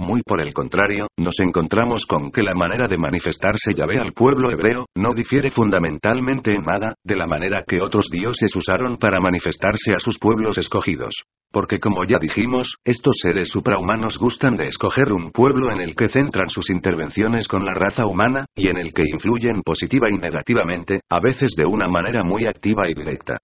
[0.01, 4.49] Muy por el contrario, nos encontramos con que la manera de manifestarse Yahvé al pueblo
[4.49, 9.93] hebreo, no difiere fundamentalmente en nada, de la manera que otros dioses usaron para manifestarse
[9.93, 11.13] a sus pueblos escogidos.
[11.51, 16.09] Porque como ya dijimos, estos seres suprahumanos gustan de escoger un pueblo en el que
[16.09, 21.01] centran sus intervenciones con la raza humana, y en el que influyen positiva y negativamente,
[21.11, 23.37] a veces de una manera muy activa y directa.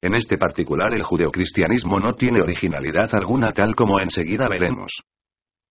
[0.00, 5.02] En este particular el judeocristianismo no tiene originalidad alguna tal como enseguida veremos.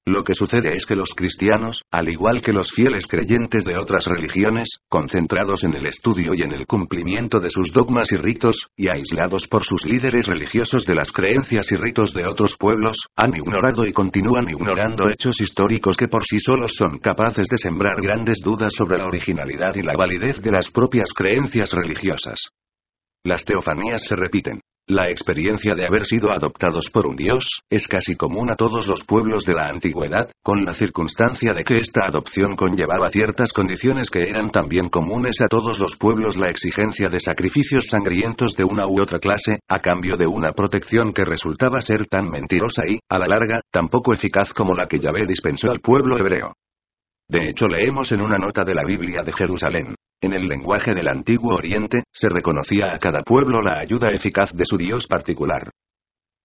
[0.10, 4.08] Lo que sucede es que los cristianos, al igual que los fieles creyentes de otras
[4.08, 8.88] religiones, concentrados en el estudio y en el cumplimiento de sus dogmas y ritos, y
[8.88, 13.86] aislados por sus líderes religiosos de las creencias y ritos de otros pueblos, han ignorado
[13.86, 18.74] y continúan ignorando hechos históricos que por sí solos son capaces de sembrar grandes dudas
[18.76, 22.50] sobre la originalidad y la validez de las propias creencias religiosas.
[23.24, 24.60] Las teofanías se repiten.
[24.90, 29.04] La experiencia de haber sido adoptados por un dios, es casi común a todos los
[29.04, 34.24] pueblos de la antigüedad, con la circunstancia de que esta adopción conllevaba ciertas condiciones que
[34.24, 39.00] eran también comunes a todos los pueblos la exigencia de sacrificios sangrientos de una u
[39.00, 43.28] otra clase, a cambio de una protección que resultaba ser tan mentirosa y, a la
[43.28, 46.56] larga, tan poco eficaz como la que Yahvé dispensó al pueblo hebreo.
[47.30, 49.94] De hecho leemos en una nota de la Biblia de Jerusalén.
[50.22, 54.66] En el lenguaje del antiguo Oriente, se reconocía a cada pueblo la ayuda eficaz de
[54.66, 55.72] su dios particular.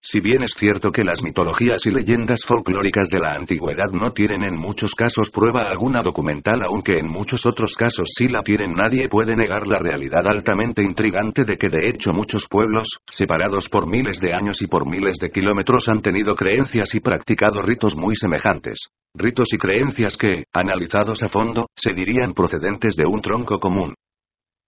[0.07, 4.43] Si bien es cierto que las mitologías y leyendas folclóricas de la antigüedad no tienen
[4.43, 9.09] en muchos casos prueba alguna documental, aunque en muchos otros casos sí la tienen, nadie
[9.09, 14.19] puede negar la realidad altamente intrigante de que de hecho muchos pueblos, separados por miles
[14.19, 18.77] de años y por miles de kilómetros, han tenido creencias y practicado ritos muy semejantes.
[19.15, 23.95] Ritos y creencias que, analizados a fondo, se dirían procedentes de un tronco común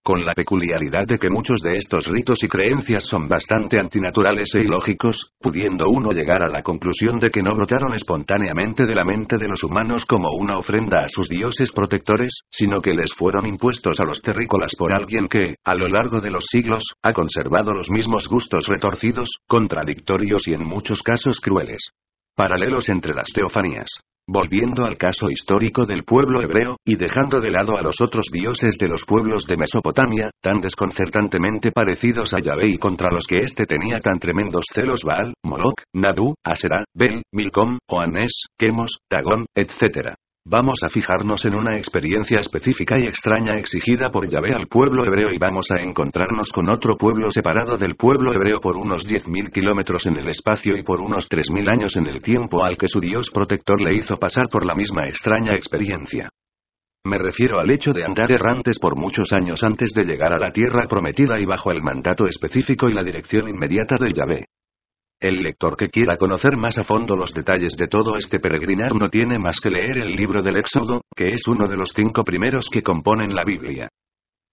[0.08, 4.60] con la peculiaridad de que muchos de estos ritos y creencias son bastante antinaturales e
[4.60, 9.36] ilógicos, pudiendo uno llegar a la conclusión de que no brotaron espontáneamente de la mente
[9.36, 14.00] de los humanos como una ofrenda a sus dioses protectores, sino que les fueron impuestos
[14.00, 17.90] a los terrícolas por alguien que, a lo largo de los siglos, ha conservado los
[17.90, 21.90] mismos gustos retorcidos, contradictorios y en muchos casos crueles.
[22.34, 23.90] Paralelos entre las teofanías.
[24.30, 28.76] Volviendo al caso histórico del pueblo hebreo, y dejando de lado a los otros dioses
[28.78, 33.64] de los pueblos de Mesopotamia, tan desconcertantemente parecidos a Yahvé y contra los que éste
[33.64, 40.14] tenía tan tremendos celos Baal, Moloch, Nadu, Asera, Bel, Milcom, Oanes, Quemos, Dagón, etc.
[40.50, 45.30] Vamos a fijarnos en una experiencia específica y extraña exigida por Yahvé al pueblo hebreo
[45.30, 50.06] y vamos a encontrarnos con otro pueblo separado del pueblo hebreo por unos 10.000 kilómetros
[50.06, 53.30] en el espacio y por unos 3.000 años en el tiempo al que su Dios
[53.30, 56.30] protector le hizo pasar por la misma extraña experiencia.
[57.04, 60.50] Me refiero al hecho de andar errantes por muchos años antes de llegar a la
[60.50, 64.46] tierra prometida y bajo el mandato específico y la dirección inmediata de Yahvé.
[65.20, 69.08] El lector que quiera conocer más a fondo los detalles de todo este peregrinar no
[69.08, 72.68] tiene más que leer el libro del Éxodo, que es uno de los cinco primeros
[72.70, 73.88] que componen la Biblia.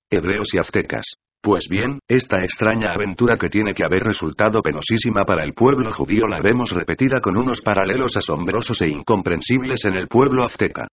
[0.10, 1.17] Hebreos y aztecas.
[1.39, 6.25] Pues bien, esta extraña aventura que tiene que haber resultado penosísima para el pueblo judío
[6.28, 10.88] la vemos repetida con unos paralelos asombrosos e incomprensibles en el pueblo azteca.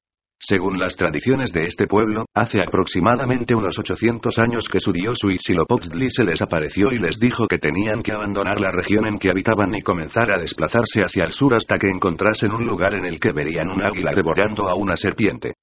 [0.45, 6.11] Según las tradiciones de este pueblo, hace aproximadamente unos 800 años que su dios Huitzilopochtli
[6.11, 9.73] se les apareció y les dijo que tenían que abandonar la región en que habitaban
[9.73, 13.31] y comenzar a desplazarse hacia el sur hasta que encontrasen un lugar en el que
[13.31, 15.55] verían un águila devorando a una serpiente.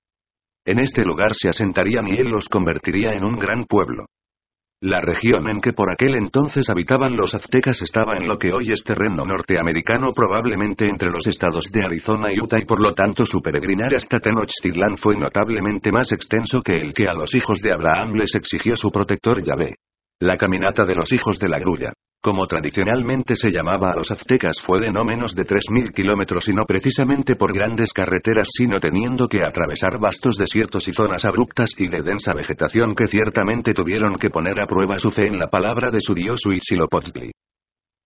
[0.66, 4.06] En este lugar se asentarían y él los convertiría en un gran pueblo.
[4.82, 8.72] La región en que por aquel entonces habitaban los aztecas estaba en lo que hoy
[8.72, 13.26] es terreno norteamericano probablemente entre los estados de Arizona y Utah y por lo tanto
[13.26, 17.74] su peregrinar hasta Tenochtitlán fue notablemente más extenso que el que a los hijos de
[17.74, 19.76] Abraham les exigió su protector Yahvé.
[20.22, 24.60] La caminata de los hijos de la grulla como tradicionalmente se llamaba a los aztecas
[24.62, 29.28] fue de no menos de 3.000 kilómetros y no precisamente por grandes carreteras sino teniendo
[29.30, 34.30] que atravesar vastos desiertos y zonas abruptas y de densa vegetación que ciertamente tuvieron que
[34.30, 37.32] poner a prueba su fe en la palabra de su dios Huitzilopochtli.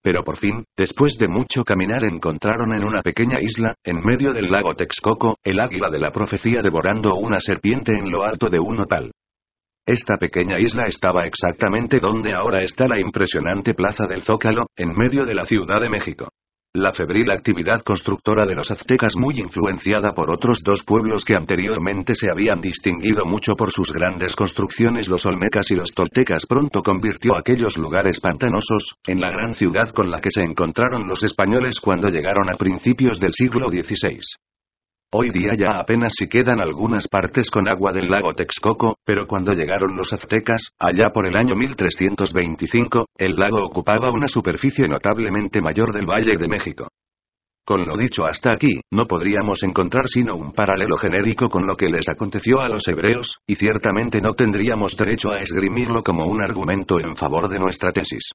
[0.03, 4.51] Pero por fin, después de mucho caminar encontraron en una pequeña isla, en medio del
[4.51, 8.81] lago Texcoco, el águila de la profecía devorando una serpiente en lo alto de un
[8.81, 9.11] otal.
[9.85, 15.25] Esta pequeña isla estaba exactamente donde ahora está la impresionante Plaza del Zócalo, en medio
[15.25, 16.29] de la Ciudad de México.
[16.73, 22.15] La febril actividad constructora de los aztecas muy influenciada por otros dos pueblos que anteriormente
[22.15, 27.37] se habían distinguido mucho por sus grandes construcciones los olmecas y los toltecas pronto convirtió
[27.37, 32.07] aquellos lugares pantanosos, en la gran ciudad con la que se encontraron los españoles cuando
[32.07, 34.21] llegaron a principios del siglo XVI.
[35.15, 39.53] Hoy día ya apenas si quedan algunas partes con agua del lago Texcoco, pero cuando
[39.53, 45.93] llegaron los aztecas, allá por el año 1325, el lago ocupaba una superficie notablemente mayor
[45.93, 46.87] del Valle de México.
[47.63, 51.89] Con lo dicho hasta aquí, no podríamos encontrar sino un paralelo genérico con lo que
[51.89, 56.99] les aconteció a los hebreos, y ciertamente no tendríamos derecho a esgrimirlo como un argumento
[56.99, 58.31] en favor de nuestra tesis.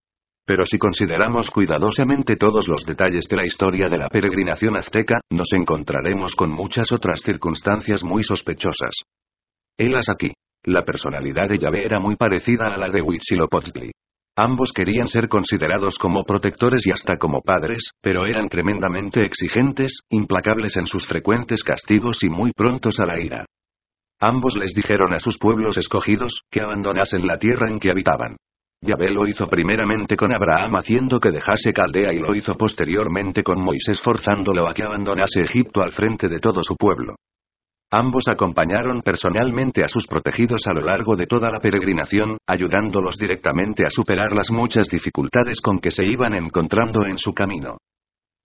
[0.48, 5.52] Pero si consideramos cuidadosamente todos los detalles de la historia de la peregrinación azteca, nos
[5.52, 8.94] encontraremos con muchas otras circunstancias muy sospechosas.
[9.76, 10.32] Helas aquí.
[10.64, 13.90] La personalidad de Yahvé era muy parecida a la de Huitzilopochtli.
[14.38, 20.78] Ambos querían ser considerados como protectores y hasta como padres, pero eran tremendamente exigentes, implacables
[20.78, 23.44] en sus frecuentes castigos y muy prontos a la ira.
[24.18, 28.36] Ambos les dijeron a sus pueblos escogidos, que abandonasen la tierra en que habitaban.
[28.80, 33.60] Yahvé lo hizo primeramente con Abraham haciendo que dejase Caldea y lo hizo posteriormente con
[33.60, 37.16] Moisés forzándolo a que abandonase Egipto al frente de todo su pueblo.
[37.90, 43.84] Ambos acompañaron personalmente a sus protegidos a lo largo de toda la peregrinación, ayudándolos directamente
[43.84, 47.78] a superar las muchas dificultades con que se iban encontrando en su camino.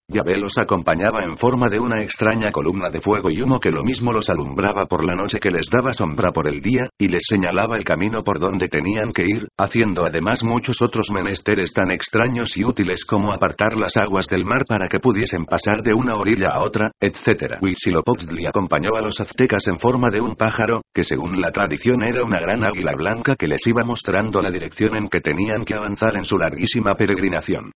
[0.09, 3.83] Yahvé los acompañaba en forma de una extraña columna de fuego y humo que lo
[3.83, 7.23] mismo los alumbraba por la noche que les daba sombra por el día, y les
[7.25, 12.57] señalaba el camino por donde tenían que ir, haciendo además muchos otros menesteres tan extraños
[12.57, 16.49] y útiles como apartar las aguas del mar para que pudiesen pasar de una orilla
[16.53, 17.59] a otra, etc.
[17.61, 22.23] Huitzilopochtli acompañó a los aztecas en forma de un pájaro, que según la tradición era
[22.23, 26.17] una gran águila blanca que les iba mostrando la dirección en que tenían que avanzar
[26.17, 27.71] en su larguísima peregrinación.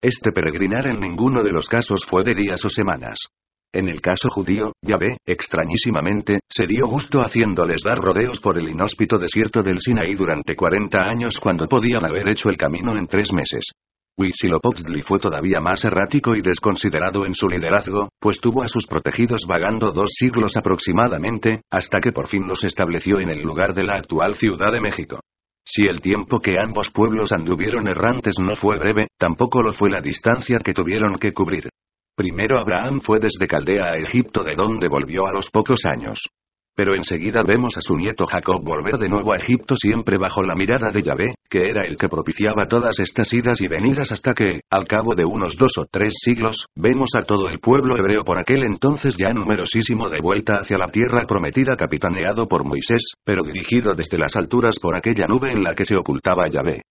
[0.00, 3.18] Este peregrinar en ninguno de los casos fue de días o semanas.
[3.74, 9.18] En el caso judío, Yahvé, extrañísimamente, se dio gusto haciéndoles dar rodeos por el inhóspito
[9.18, 13.64] desierto del Sinaí durante 40 años cuando podían haber hecho el camino en tres meses.
[14.16, 19.46] Huitzilopochtli fue todavía más errático y desconsiderado en su liderazgo, pues tuvo a sus protegidos
[19.48, 23.94] vagando dos siglos aproximadamente, hasta que por fin los estableció en el lugar de la
[23.94, 25.18] actual Ciudad de México.
[25.70, 30.00] Si el tiempo que ambos pueblos anduvieron errantes no fue breve, tampoco lo fue la
[30.00, 31.68] distancia que tuvieron que cubrir.
[32.16, 36.26] Primero Abraham fue desde Caldea a Egipto de donde volvió a los pocos años.
[36.78, 40.54] Pero enseguida vemos a su nieto Jacob volver de nuevo a Egipto siempre bajo la
[40.54, 44.60] mirada de Yahvé, que era el que propiciaba todas estas idas y venidas hasta que,
[44.70, 48.38] al cabo de unos dos o tres siglos, vemos a todo el pueblo hebreo por
[48.38, 53.96] aquel entonces ya numerosísimo de vuelta hacia la tierra prometida capitaneado por Moisés, pero dirigido
[53.96, 56.82] desde las alturas por aquella nube en la que se ocultaba Yahvé.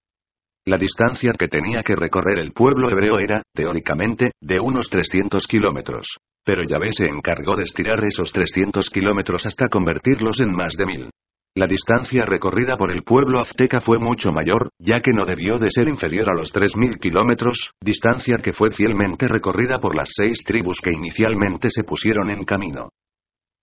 [0.68, 6.18] La distancia que tenía que recorrer el pueblo hebreo era, teóricamente, de unos 300 kilómetros.
[6.43, 11.09] Pero Yahvé se encargó de estirar esos 300 kilómetros hasta convertirlos en más de mil.
[11.55, 15.72] La distancia recorrida por el pueblo azteca fue mucho mayor, ya que no debió de
[15.72, 20.82] ser inferior a los 3.000 kilómetros, distancia que fue fielmente recorrida por las seis tribus
[20.82, 22.89] que inicialmente se pusieron en camino.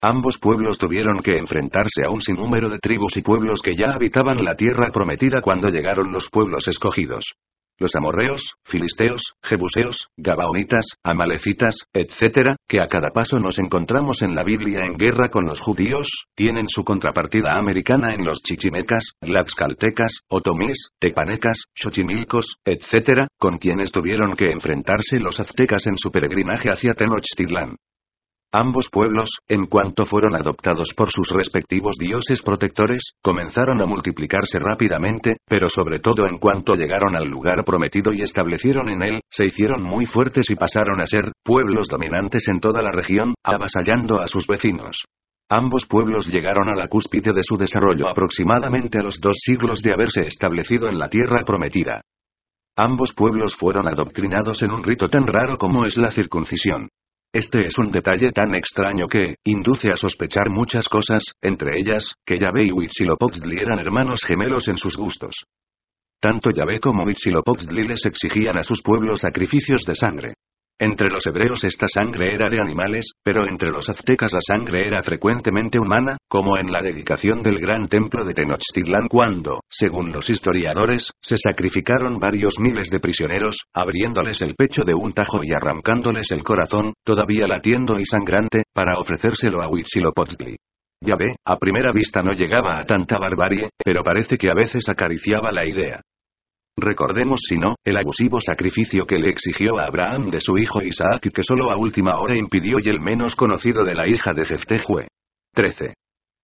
[0.06, 4.44] Ambos pueblos tuvieron que enfrentarse a un sinnúmero de tribus y pueblos que ya habitaban
[4.44, 7.32] la tierra prometida cuando llegaron los pueblos escogidos.
[7.78, 14.44] Los amorreos, filisteos, jebuseos, gabaonitas, amalecitas, etc., que a cada paso nos encontramos en la
[14.44, 20.90] Biblia en guerra con los judíos, tienen su contrapartida americana en los chichimecas, laxcaltecas, otomís,
[21.00, 27.76] tepanecas, xochimilcos, etc., con quienes tuvieron que enfrentarse los aztecas en su peregrinaje hacia Tenochtitlán.
[28.56, 35.38] Ambos pueblos, en cuanto fueron adoptados por sus respectivos dioses protectores, comenzaron a multiplicarse rápidamente,
[35.48, 39.82] pero sobre todo en cuanto llegaron al lugar prometido y establecieron en él, se hicieron
[39.82, 44.46] muy fuertes y pasaron a ser pueblos dominantes en toda la región, avasallando a sus
[44.46, 45.02] vecinos.
[45.50, 49.94] Ambos pueblos llegaron a la cúspide de su desarrollo aproximadamente a los dos siglos de
[49.94, 52.02] haberse establecido en la tierra prometida.
[52.76, 56.88] Ambos pueblos fueron adoctrinados en un rito tan raro como es la circuncisión.
[57.34, 62.38] Este es un detalle tan extraño que, induce a sospechar muchas cosas, entre ellas, que
[62.38, 65.44] Yahvé y Huitzilopochtli eran hermanos gemelos en sus gustos.
[66.20, 70.34] Tanto Yahvé como Huitzilopochtli les exigían a sus pueblos sacrificios de sangre.
[70.80, 75.02] Entre los hebreos esta sangre era de animales, pero entre los aztecas la sangre era
[75.02, 81.12] frecuentemente humana, como en la dedicación del gran templo de Tenochtitlán cuando, según los historiadores,
[81.22, 86.42] se sacrificaron varios miles de prisioneros, abriéndoles el pecho de un tajo y arrancándoles el
[86.42, 90.56] corazón, todavía latiendo y sangrante, para ofrecérselo a Huitzilopochtli.
[91.00, 94.88] Ya ve, a primera vista no llegaba a tanta barbarie, pero parece que a veces
[94.88, 96.00] acariciaba la idea.
[96.76, 101.26] Recordemos si no, el abusivo sacrificio que le exigió a Abraham de su hijo Isaac
[101.26, 104.44] y que solo a última hora impidió y el menos conocido de la hija de
[104.44, 105.06] Jeftejue.
[105.54, 105.94] 13.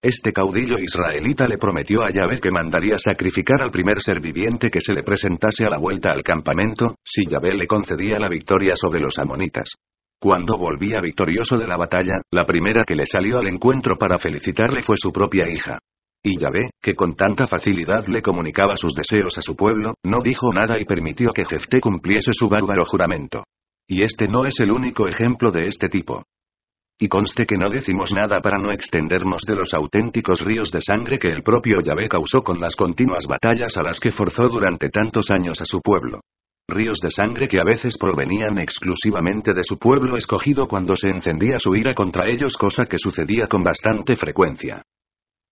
[0.03, 4.81] Este caudillo israelita le prometió a Yahvé que mandaría sacrificar al primer ser viviente que
[4.81, 9.01] se le presentase a la vuelta al campamento, si Yahvé le concedía la victoria sobre
[9.01, 9.75] los amonitas.
[10.19, 14.83] Cuando volvía victorioso de la batalla, la primera que le salió al encuentro para felicitarle
[14.83, 15.79] fue su propia hija.
[16.23, 20.53] Y Yahvé, que con tanta facilidad le comunicaba sus deseos a su pueblo, no dijo
[20.53, 23.45] nada y permitió que Jefté cumpliese su bárbaro juramento.
[23.89, 26.23] Y este no es el único ejemplo de este tipo.
[26.99, 31.19] Y conste que no decimos nada para no extendernos de los auténticos ríos de sangre
[31.19, 35.31] que el propio Yahvé causó con las continuas batallas a las que forzó durante tantos
[35.31, 36.21] años a su pueblo.
[36.69, 41.59] Ríos de sangre que a veces provenían exclusivamente de su pueblo escogido cuando se encendía
[41.59, 44.83] su ira contra ellos, cosa que sucedía con bastante frecuencia.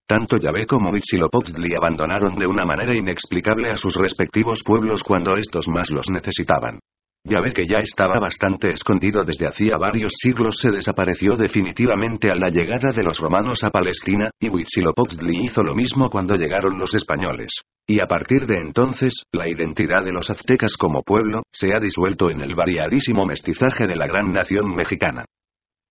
[0.09, 5.69] Tanto Yahvé como Huitzilopochtli abandonaron de una manera inexplicable a sus respectivos pueblos cuando estos
[5.69, 6.79] más los necesitaban.
[7.25, 12.49] Yahvé que ya estaba bastante escondido desde hacía varios siglos se desapareció definitivamente a la
[12.49, 17.53] llegada de los romanos a Palestina, y Huitzilopochtli hizo lo mismo cuando llegaron los españoles.
[17.87, 22.31] Y a partir de entonces, la identidad de los aztecas como pueblo, se ha disuelto
[22.31, 25.27] en el variadísimo mestizaje de la gran nación mexicana.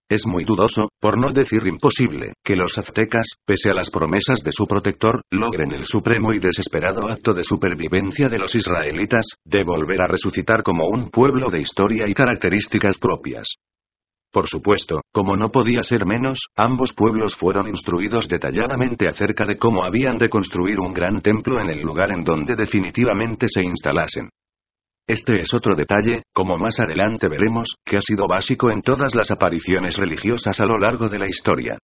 [0.09, 4.53] Es muy dudoso, por no decir imposible, que los aztecas, pese a las promesas de
[4.53, 10.01] su protector, logren el supremo y desesperado acto de supervivencia de los israelitas, de volver
[10.01, 13.55] a resucitar como un pueblo de historia y características propias.
[14.31, 19.83] Por supuesto, como no podía ser menos, ambos pueblos fueron instruidos detalladamente acerca de cómo
[19.83, 24.29] habían de construir un gran templo en el lugar en donde definitivamente se instalasen.
[25.07, 29.31] Este es otro detalle, como más adelante veremos, que ha sido básico en todas las
[29.31, 31.77] apariciones religiosas a lo largo de la historia.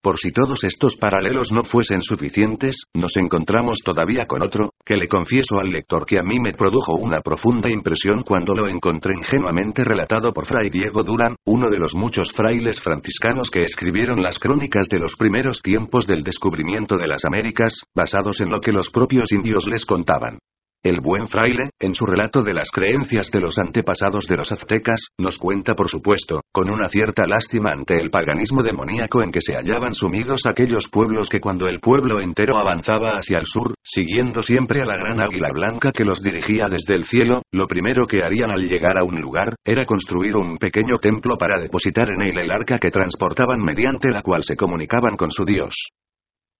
[0.00, 5.08] Por si todos estos paralelos no fuesen suficientes, nos encontramos todavía con otro, que le
[5.08, 9.82] confieso al lector que a mí me produjo una profunda impresión cuando lo encontré ingenuamente
[9.82, 14.88] relatado por Fray Diego Durán, uno de los muchos frailes franciscanos que escribieron las crónicas
[14.88, 19.32] de los primeros tiempos del descubrimiento de las Américas, basados en lo que los propios
[19.32, 20.38] indios les contaban.
[20.84, 25.06] El buen fraile, en su relato de las creencias de los antepasados de los aztecas,
[25.18, 29.54] nos cuenta por supuesto, con una cierta lástima ante el paganismo demoníaco en que se
[29.54, 34.82] hallaban sumidos aquellos pueblos que cuando el pueblo entero avanzaba hacia el sur, siguiendo siempre
[34.82, 38.50] a la gran águila blanca que los dirigía desde el cielo, lo primero que harían
[38.50, 42.50] al llegar a un lugar, era construir un pequeño templo para depositar en él el
[42.50, 45.74] arca que transportaban mediante la cual se comunicaban con su Dios.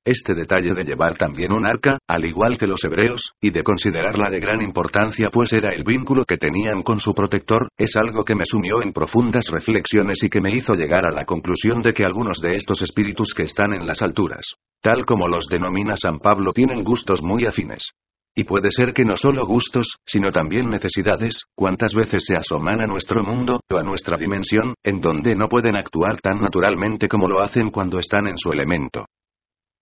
[0.07, 4.29] Este detalle de llevar también un arca, al igual que los hebreos, y de considerarla
[4.29, 8.35] de gran importancia pues era el vínculo que tenían con su protector, es algo que
[8.35, 12.05] me sumió en profundas reflexiones y que me hizo llegar a la conclusión de que
[12.05, 14.45] algunos de estos espíritus que están en las alturas,
[14.83, 17.93] tal como los denomina San Pablo, tienen gustos muy afines.
[18.37, 22.87] Y puede ser que no solo gustos, sino también necesidades, cuántas veces se asoman a
[22.87, 27.41] nuestro mundo, o a nuestra dimensión, en donde no pueden actuar tan naturalmente como lo
[27.41, 29.07] hacen cuando están en su elemento.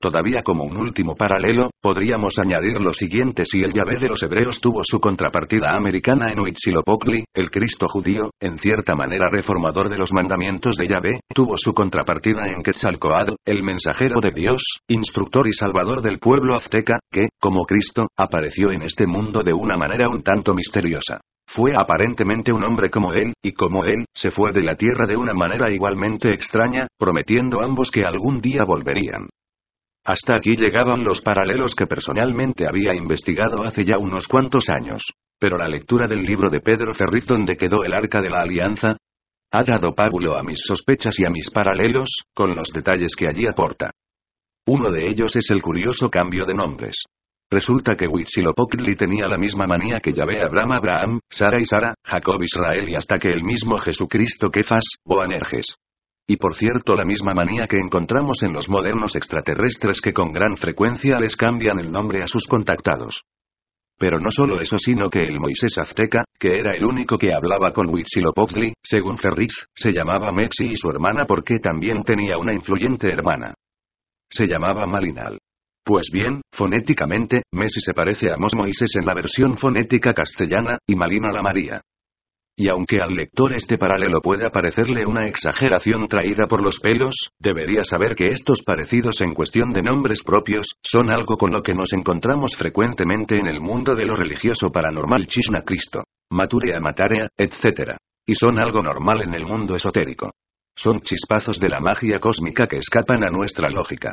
[0.02, 4.60] Todavía como un último paralelo, podríamos añadir lo siguiente si el Yahvé de los hebreos
[4.60, 10.12] tuvo su contrapartida americana en Huitzilopochtli, el Cristo judío, en cierta manera reformador de los
[10.12, 16.02] mandamientos de Yahvé, tuvo su contrapartida en Quetzalcoatl, el mensajero de Dios, instructor y salvador
[16.02, 20.52] del pueblo azteca, que, como Cristo, apareció en este mundo de una manera un tanto
[20.52, 21.20] misteriosa.
[21.46, 25.16] Fue aparentemente un hombre como él, y como él, se fue de la tierra de
[25.16, 29.28] una manera igualmente extraña, prometiendo ambos que algún día volverían.
[30.04, 35.02] Hasta aquí llegaban los paralelos que personalmente había investigado hace ya unos cuantos años.
[35.38, 38.96] Pero la lectura del libro de Pedro Ferriz donde quedó el arca de la alianza,
[39.52, 43.46] ha dado pábulo a mis sospechas y a mis paralelos, con los detalles que allí
[43.46, 43.90] aporta.
[44.66, 46.96] Uno de ellos es el curioso cambio de nombres.
[47.50, 52.42] Resulta que Huitzilopochtli tenía la misma manía que Yahvé Abraham Abraham, Sara y Sara, Jacob
[52.42, 55.74] Israel y hasta que el mismo Jesucristo Kefas, Boanerges.
[56.26, 60.56] Y por cierto la misma manía que encontramos en los modernos extraterrestres que con gran
[60.56, 63.22] frecuencia les cambian el nombre a sus contactados.
[63.98, 67.72] Pero no solo eso sino que el Moisés azteca, que era el único que hablaba
[67.72, 73.08] con Huitzilopochtli, según Ferriz, se llamaba Mexi y su hermana porque también tenía una influyente
[73.08, 73.54] hermana.
[74.30, 75.38] Se llamaba Malinal.
[75.84, 80.94] Pues bien, fonéticamente, Messi se parece a Mos Moisés en la versión fonética castellana, y
[80.94, 81.80] Malina la María.
[82.54, 87.82] Y aunque al lector este paralelo pueda parecerle una exageración traída por los pelos, debería
[87.82, 91.92] saber que estos parecidos en cuestión de nombres propios, son algo con lo que nos
[91.94, 97.96] encontramos frecuentemente en el mundo de lo religioso paranormal Chishna Cristo, Maturea Matarea, etc.
[98.26, 100.32] Y son algo normal en el mundo esotérico.
[100.76, 104.12] Son chispazos de la magia cósmica que escapan a nuestra lógica.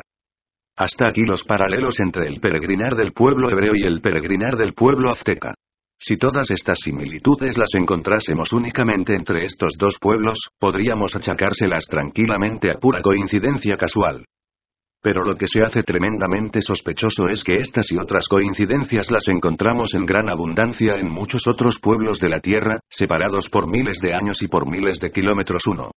[0.76, 5.10] Hasta aquí los paralelos entre el peregrinar del pueblo hebreo y el peregrinar del pueblo
[5.10, 5.54] azteca.
[6.02, 12.78] Si todas estas similitudes las encontrásemos únicamente entre estos dos pueblos, podríamos achacárselas tranquilamente a
[12.78, 14.24] pura coincidencia casual.
[15.02, 19.94] Pero lo que se hace tremendamente sospechoso es que estas y otras coincidencias las encontramos
[19.94, 24.40] en gran abundancia en muchos otros pueblos de la Tierra, separados por miles de años
[24.40, 25.90] y por miles de kilómetros uno.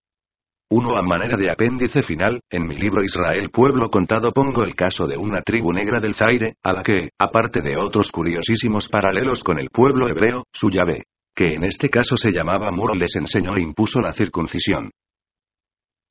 [0.76, 5.06] Uno a manera de apéndice final, en mi libro Israel Pueblo Contado pongo el caso
[5.06, 9.60] de una tribu negra del Zaire, a la que, aparte de otros curiosísimos paralelos con
[9.60, 11.04] el pueblo hebreo, su llave,
[11.36, 14.90] que en este caso se llamaba Muro les enseñó e impuso la circuncisión.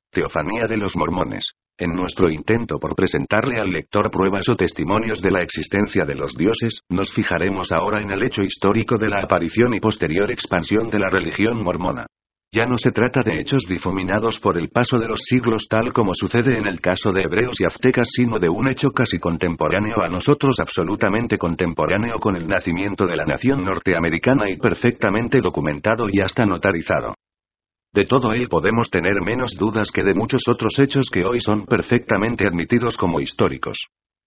[0.09, 1.43] Teofanía de los mormones.
[1.77, 6.37] En nuestro intento por presentarle al lector pruebas o testimonios de la existencia de los
[6.37, 10.99] dioses, nos fijaremos ahora en el hecho histórico de la aparición y posterior expansión de
[10.99, 12.05] la religión mormona.
[12.53, 16.13] Ya no se trata de hechos difuminados por el paso de los siglos tal como
[16.13, 20.07] sucede en el caso de hebreos y aztecas, sino de un hecho casi contemporáneo a
[20.07, 26.45] nosotros, absolutamente contemporáneo con el nacimiento de la nación norteamericana y perfectamente documentado y hasta
[26.45, 27.15] notarizado.
[27.91, 31.65] De todo él podemos tener menos dudas que de muchos otros hechos que hoy son
[31.65, 33.79] perfectamente admitidos como históricos.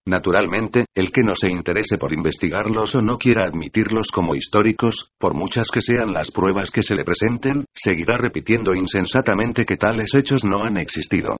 [0.07, 5.33] Naturalmente, el que no se interese por investigarlos o no quiera admitirlos como históricos, por
[5.33, 10.45] muchas que sean las pruebas que se le presenten, seguirá repitiendo insensatamente que tales hechos
[10.45, 11.35] no han existido.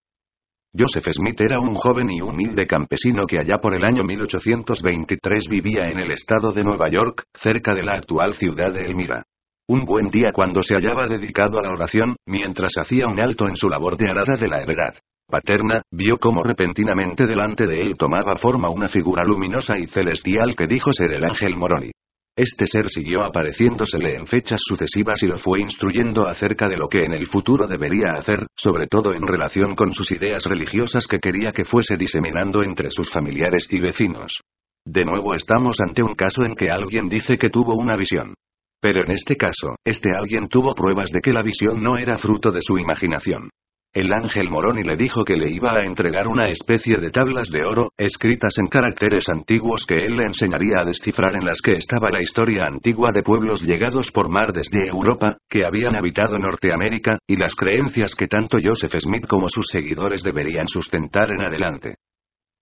[0.77, 5.85] Joseph Smith era un joven y humilde campesino que allá por el año 1823 vivía
[5.85, 9.23] en el estado de Nueva York, cerca de la actual ciudad de Elmira.
[9.69, 13.55] Un buen día cuando se hallaba dedicado a la oración, mientras hacía un alto en
[13.55, 14.95] su labor de arada de la heredad
[15.27, 20.67] paterna, vio cómo repentinamente delante de él tomaba forma una figura luminosa y celestial que
[20.67, 21.91] dijo ser el ángel Moroni.
[22.35, 27.03] Este ser siguió apareciéndosele en fechas sucesivas y lo fue instruyendo acerca de lo que
[27.03, 31.51] en el futuro debería hacer, sobre todo en relación con sus ideas religiosas que quería
[31.51, 34.39] que fuese diseminando entre sus familiares y vecinos.
[34.85, 38.35] De nuevo estamos ante un caso en que alguien dice que tuvo una visión.
[38.79, 42.51] Pero en este caso, este alguien tuvo pruebas de que la visión no era fruto
[42.51, 43.49] de su imaginación.
[43.97, 47.63] El ángel Moroni le dijo que le iba a entregar una especie de tablas de
[47.65, 52.11] oro, escritas en caracteres antiguos que él le enseñaría a descifrar en las que estaba
[52.11, 57.37] la historia antigua de pueblos llegados por mar desde Europa, que habían habitado Norteamérica, y
[57.37, 61.95] las creencias que tanto Joseph Smith como sus seguidores deberían sustentar en adelante.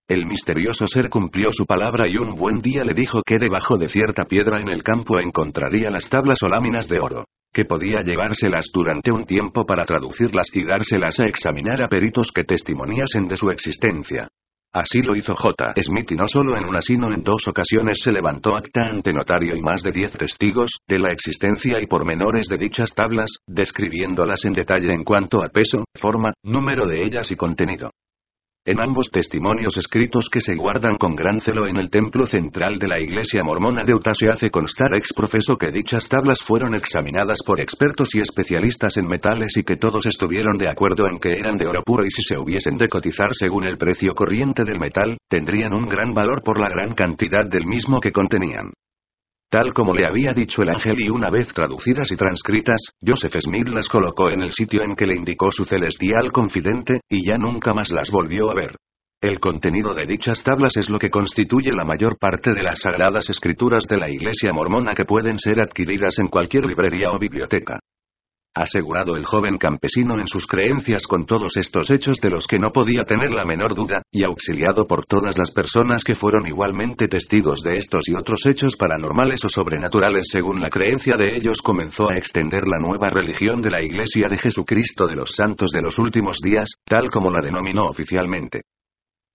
[0.07, 3.89] El misterioso ser cumplió su palabra y un buen día le dijo que debajo de
[3.89, 7.25] cierta piedra en el campo encontraría las tablas o láminas de oro
[7.55, 12.43] que podía llevárselas durante un tiempo para traducirlas y dárselas a examinar a peritos que
[12.43, 14.27] testimoniasen de su existencia.
[14.73, 15.73] Así lo hizo J.
[15.81, 19.55] Smith y no solo en una sino en dos ocasiones se levantó acta ante notario
[19.55, 24.51] y más de diez testigos, de la existencia y pormenores de dichas tablas, describiéndolas en
[24.51, 27.91] detalle en cuanto a peso, forma, número de ellas y contenido.
[28.67, 32.87] En ambos testimonios escritos que se guardan con gran celo en el templo central de
[32.87, 37.43] la iglesia mormona de Utah se hace constar ex profeso que dichas tablas fueron examinadas
[37.45, 41.59] por expertos y especialistas en metales y que todos estuvieron de acuerdo en que eran
[41.59, 45.15] de oro puro y si se hubiesen de cotizar según el precio corriente del metal,
[45.29, 48.71] tendrían un gran valor por la gran cantidad del mismo que contenían.
[49.55, 53.69] Tal como le había dicho el ángel y una vez traducidas y transcritas, Joseph Smith
[53.69, 57.73] las colocó en el sitio en que le indicó su celestial confidente, y ya nunca
[57.73, 58.75] más las volvió a ver.
[59.21, 63.29] El contenido de dichas tablas es lo que constituye la mayor parte de las sagradas
[63.29, 67.79] escrituras de la Iglesia mormona que pueden ser adquiridas en cualquier librería o biblioteca
[68.55, 72.71] asegurado el joven campesino en sus creencias con todos estos hechos de los que no
[72.71, 77.61] podía tener la menor duda, y auxiliado por todas las personas que fueron igualmente testigos
[77.61, 82.17] de estos y otros hechos paranormales o sobrenaturales según la creencia de ellos, comenzó a
[82.17, 86.39] extender la nueva religión de la Iglesia de Jesucristo de los Santos de los Últimos
[86.41, 88.61] Días, tal como la denominó oficialmente.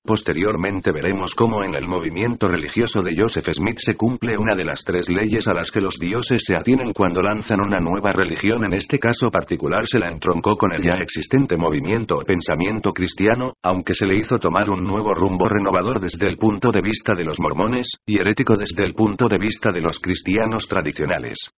[0.03, 4.82] Posteriormente veremos cómo en el movimiento religioso de Joseph Smith se cumple una de las
[4.82, 8.64] tres leyes a las que los dioses se atienen cuando lanzan una nueva religión.
[8.64, 13.53] En este caso particular se la entroncó con el ya existente movimiento o pensamiento cristiano,
[13.62, 17.24] aunque se le hizo tomar un nuevo rumbo renovador desde el punto de vista de
[17.24, 21.51] los mormones, y herético desde el punto de vista de los cristianos tradicionales.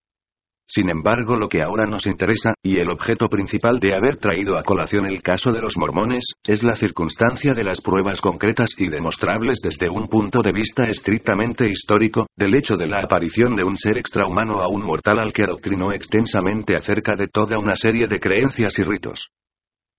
[0.75, 4.63] Sin embargo, lo que ahora nos interesa, y el objeto principal de haber traído a
[4.63, 9.61] colación el caso de los mormones, es la circunstancia de las pruebas concretas y demostrables
[9.63, 13.99] desde un punto de vista estrictamente histórico, del hecho de la aparición de un ser
[13.99, 18.79] extrahumano a un mortal al que adoctrinó extensamente acerca de toda una serie de creencias
[18.79, 19.29] y ritos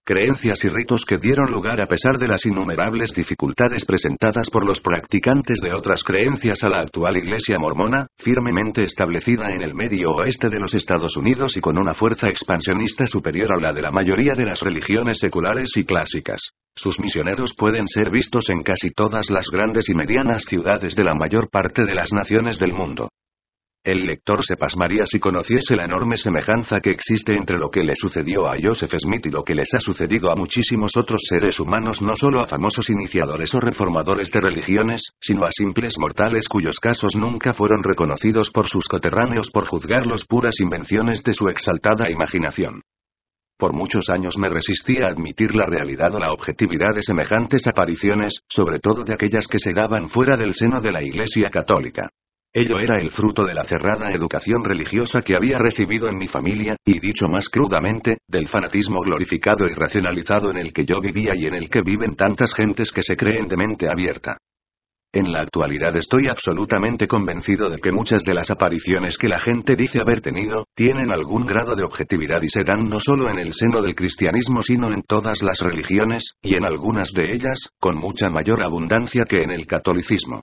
[0.05, 4.81] creencias y ritos que dieron lugar a pesar de las innumerables dificultades presentadas por los
[4.81, 10.49] practicantes de otras creencias a la actual Iglesia mormona, firmemente establecida en el medio oeste
[10.49, 14.33] de los Estados Unidos y con una fuerza expansionista superior a la de la mayoría
[14.33, 16.51] de las religiones seculares y clásicas.
[16.75, 21.13] Sus misioneros pueden ser vistos en casi todas las grandes y medianas ciudades de la
[21.13, 23.09] mayor parte de las naciones del mundo.
[23.85, 27.97] El lector se pasmaría si conociese la enorme semejanza que existe entre lo que le
[27.97, 32.01] sucedió a Joseph Smith y lo que les ha sucedido a muchísimos otros seres humanos,
[32.01, 37.17] no solo a famosos iniciadores o reformadores de religiones, sino a simples mortales cuyos casos
[37.17, 42.83] nunca fueron reconocidos por sus coterráneos por juzgarlos puras invenciones de su exaltada imaginación.
[43.57, 48.43] Por muchos años me resistí a admitir la realidad o la objetividad de semejantes apariciones,
[48.47, 52.07] sobre todo de aquellas que se daban fuera del seno de la Iglesia católica.
[52.55, 56.75] Ello era el fruto de la cerrada educación religiosa que había recibido en mi familia,
[56.85, 61.47] y dicho más crudamente, del fanatismo glorificado y racionalizado en el que yo vivía y
[61.47, 64.37] en el que viven tantas gentes que se creen de mente abierta.
[65.11, 69.75] En la actualidad estoy absolutamente convencido de que muchas de las apariciones que la gente
[69.75, 73.53] dice haber tenido, tienen algún grado de objetividad y se dan no solo en el
[73.53, 78.29] seno del cristianismo sino en todas las religiones, y en algunas de ellas, con mucha
[78.29, 80.41] mayor abundancia que en el catolicismo.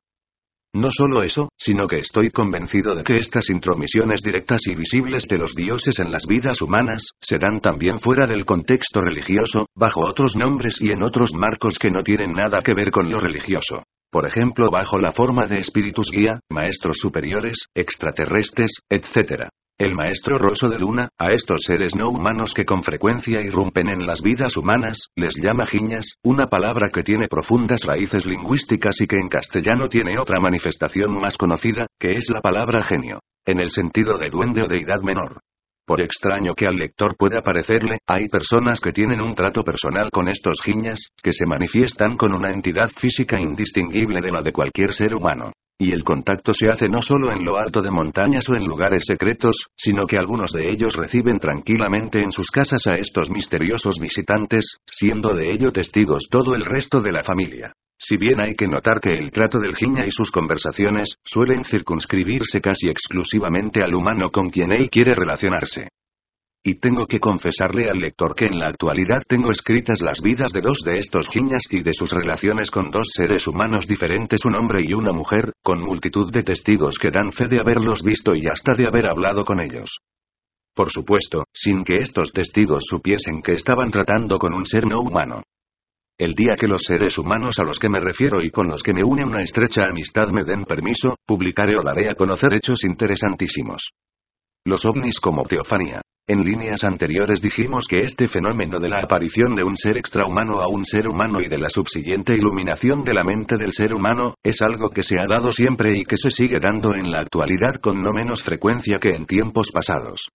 [0.73, 5.37] No solo eso, sino que estoy convencido de que estas intromisiones directas y visibles de
[5.37, 10.37] los dioses en las vidas humanas, se dan también fuera del contexto religioso, bajo otros
[10.37, 13.83] nombres y en otros marcos que no tienen nada que ver con lo religioso.
[14.13, 19.49] Por ejemplo, bajo la forma de espíritus guía, maestros superiores, extraterrestres, etc.
[19.81, 24.07] El maestro Rosso de Luna, a estos seres no humanos que con frecuencia irrumpen en
[24.07, 29.17] las vidas humanas, les llama giñas, una palabra que tiene profundas raíces lingüísticas y que
[29.17, 34.19] en castellano tiene otra manifestación más conocida, que es la palabra genio, en el sentido
[34.19, 35.41] de duende o deidad menor.
[35.87, 40.29] Por extraño que al lector pueda parecerle, hay personas que tienen un trato personal con
[40.29, 45.15] estos giñas, que se manifiestan con una entidad física indistinguible de la de cualquier ser
[45.15, 45.53] humano.
[45.81, 49.03] Y el contacto se hace no solo en lo alto de montañas o en lugares
[49.07, 54.77] secretos, sino que algunos de ellos reciben tranquilamente en sus casas a estos misteriosos visitantes,
[54.85, 57.73] siendo de ello testigos todo el resto de la familia.
[57.99, 62.61] Si bien hay que notar que el trato del Giña y sus conversaciones suelen circunscribirse
[62.61, 65.89] casi exclusivamente al humano con quien él quiere relacionarse.
[66.63, 70.61] Y tengo que confesarle al lector que en la actualidad tengo escritas las vidas de
[70.61, 74.83] dos de estos giñas y de sus relaciones con dos seres humanos diferentes, un hombre
[74.87, 78.75] y una mujer, con multitud de testigos que dan fe de haberlos visto y hasta
[78.77, 80.01] de haber hablado con ellos.
[80.75, 85.43] Por supuesto, sin que estos testigos supiesen que estaban tratando con un ser no humano.
[86.19, 88.93] El día que los seres humanos a los que me refiero y con los que
[88.93, 93.93] me une una estrecha amistad me den permiso, publicaré o daré a conocer hechos interesantísimos.
[94.67, 96.03] Los ovnis como teofanía.
[96.31, 100.69] En líneas anteriores dijimos que este fenómeno de la aparición de un ser extrahumano a
[100.69, 104.63] un ser humano y de la subsiguiente iluminación de la mente del ser humano, es
[104.63, 108.01] algo que se ha dado siempre y que se sigue dando en la actualidad con
[108.01, 110.29] no menos frecuencia que en tiempos pasados.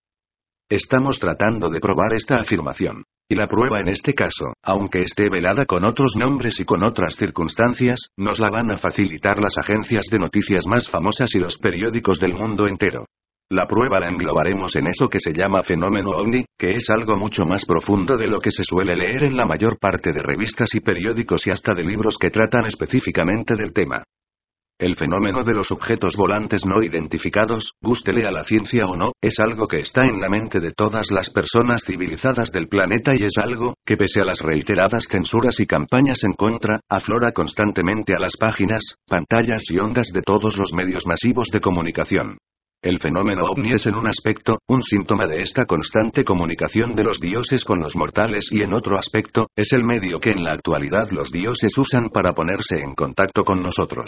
[0.70, 3.06] Estamos tratando de probar esta afirmación.
[3.30, 7.16] Y la prueba en este caso, aunque esté velada con otros nombres y con otras
[7.16, 12.20] circunstancias, nos la van a facilitar las agencias de noticias más famosas y los periódicos
[12.20, 13.06] del mundo entero.
[13.52, 17.46] La prueba la englobaremos en eso que se llama fenómeno ovni, que es algo mucho
[17.46, 20.80] más profundo de lo que se suele leer en la mayor parte de revistas y
[20.80, 24.04] periódicos y hasta de libros que tratan específicamente del tema.
[24.80, 29.40] El fenómeno de los objetos volantes no identificados, gústele a la ciencia o no, es
[29.40, 33.38] algo que está en la mente de todas las personas civilizadas del planeta y es
[33.38, 38.36] algo, que pese a las reiteradas censuras y campañas en contra, aflora constantemente a las
[38.38, 42.38] páginas, pantallas y ondas de todos los medios masivos de comunicación.
[42.86, 47.20] El fenómeno ovni es en un aspecto, un síntoma de esta constante comunicación de los
[47.20, 51.10] dioses con los mortales y en otro aspecto, es el medio que en la actualidad
[51.10, 54.06] los dioses usan para ponerse en contacto con nosotros.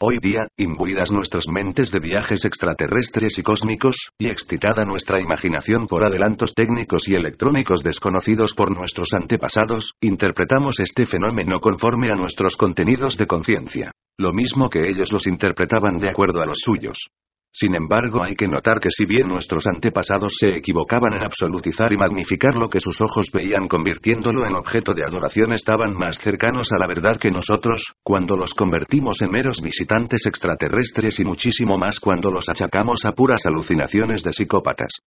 [0.00, 6.06] Hoy día, imbuidas nuestras mentes de viajes extraterrestres y cósmicos, y excitada nuestra imaginación por
[6.06, 13.16] adelantos técnicos y electrónicos desconocidos por nuestros antepasados, interpretamos este fenómeno conforme a nuestros contenidos
[13.16, 13.90] de conciencia.
[14.16, 17.08] Lo mismo que ellos los interpretaban de acuerdo a los suyos.
[17.52, 21.96] Sin embargo, hay que notar que si bien nuestros antepasados se equivocaban en absolutizar y
[21.96, 26.78] magnificar lo que sus ojos veían convirtiéndolo en objeto de adoración, estaban más cercanos a
[26.78, 32.30] la verdad que nosotros, cuando los convertimos en meros visitantes extraterrestres y muchísimo más cuando
[32.30, 35.00] los achacamos a puras alucinaciones de psicópatas.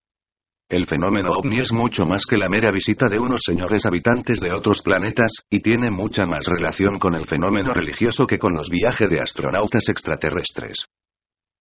[0.67, 4.51] El fenómeno ovni es mucho más que la mera visita de unos señores habitantes de
[4.51, 9.09] otros planetas, y tiene mucha más relación con el fenómeno religioso que con los viajes
[9.09, 10.87] de astronautas extraterrestres.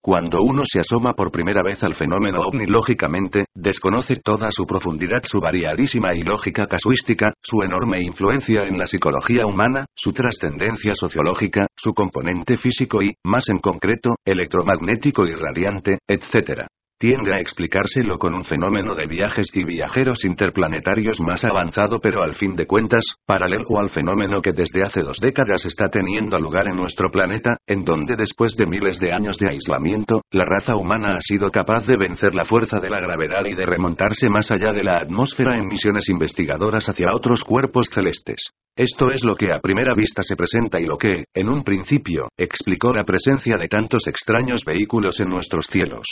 [0.05, 5.21] Cuando uno se asoma por primera vez al fenómeno ovni lógicamente, desconoce toda su profundidad,
[5.23, 11.67] su variadísima y lógica casuística, su enorme influencia en la psicología humana, su trascendencia sociológica,
[11.77, 16.67] su componente físico y, más en concreto, electromagnético y radiante, etc
[17.03, 22.33] tiende a explicárselo con un fenómeno de viajes y viajeros interplanetarios más avanzado pero al
[22.33, 26.77] fin de cuentas, paralelo al fenómeno que desde hace dos décadas está teniendo lugar en
[26.77, 31.19] nuestro planeta, en donde después de miles de años de aislamiento, la raza humana ha
[31.19, 34.85] sido capaz de vencer la fuerza de la gravedad y de remontarse más allá de
[34.85, 38.51] la atmósfera en misiones investigadoras hacia otros cuerpos celestes.
[38.77, 42.29] Esto es lo que a primera vista se presenta y lo que, en un principio,
[42.37, 46.07] explicó la presencia de tantos extraños vehículos en nuestros cielos.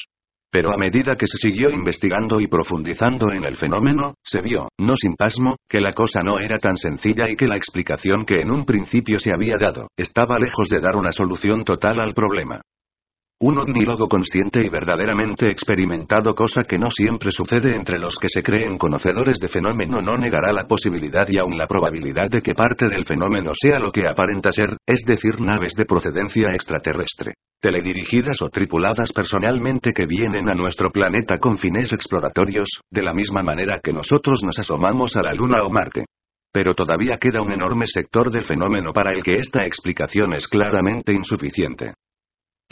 [0.51, 4.95] Pero a medida que se siguió investigando y profundizando en el fenómeno, se vio, no
[4.97, 8.51] sin pasmo, que la cosa no era tan sencilla y que la explicación que en
[8.51, 12.61] un principio se había dado, estaba lejos de dar una solución total al problema.
[13.43, 18.43] Un ovnílogo consciente y verdaderamente experimentado, cosa que no siempre sucede entre los que se
[18.43, 22.87] creen conocedores de fenómeno, no negará la posibilidad y aún la probabilidad de que parte
[22.87, 28.49] del fenómeno sea lo que aparenta ser, es decir, naves de procedencia extraterrestre, teledirigidas o
[28.49, 33.91] tripuladas personalmente que vienen a nuestro planeta con fines exploratorios, de la misma manera que
[33.91, 36.05] nosotros nos asomamos a la Luna o Marte.
[36.53, 41.11] Pero todavía queda un enorme sector del fenómeno para el que esta explicación es claramente
[41.11, 41.95] insuficiente.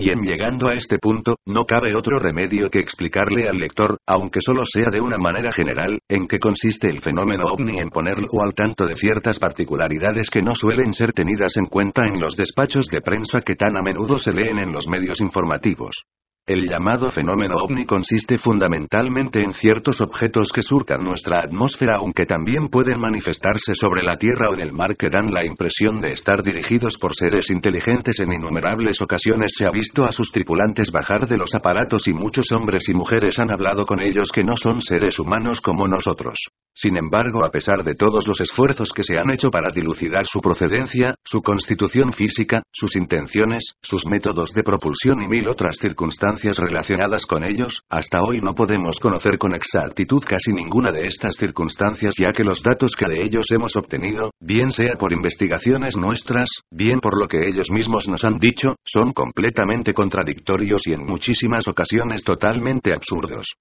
[0.01, 4.39] Y en llegando a este punto, no cabe otro remedio que explicarle al lector, aunque
[4.39, 8.53] solo sea de una manera general, en qué consiste el fenómeno ovni en ponerlo al
[8.53, 13.01] tanto de ciertas particularidades que no suelen ser tenidas en cuenta en los despachos de
[13.01, 16.05] prensa que tan a menudo se leen en los medios informativos.
[16.49, 22.69] El llamado fenómeno ovni consiste fundamentalmente en ciertos objetos que surcan nuestra atmósfera aunque también
[22.69, 26.41] pueden manifestarse sobre la Tierra o en el mar que dan la impresión de estar
[26.41, 31.37] dirigidos por seres inteligentes en innumerables ocasiones se ha visto a sus tripulantes bajar de
[31.37, 35.19] los aparatos y muchos hombres y mujeres han hablado con ellos que no son seres
[35.19, 36.37] humanos como nosotros.
[36.73, 40.39] Sin embargo, a pesar de todos los esfuerzos que se han hecho para dilucidar su
[40.39, 47.25] procedencia, su constitución física, sus intenciones, sus métodos de propulsión y mil otras circunstancias relacionadas
[47.25, 52.31] con ellos, hasta hoy no podemos conocer con exactitud casi ninguna de estas circunstancias ya
[52.31, 57.19] que los datos que de ellos hemos obtenido, bien sea por investigaciones nuestras, bien por
[57.19, 62.93] lo que ellos mismos nos han dicho, son completamente contradictorios y en muchísimas ocasiones totalmente
[62.93, 63.53] absurdos.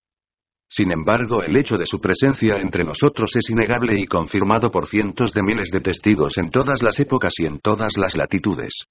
[0.70, 5.32] Sin embargo, el hecho de su presencia entre nosotros es innegable y confirmado por cientos
[5.32, 8.84] de miles de testigos en todas las épocas y en todas las latitudes.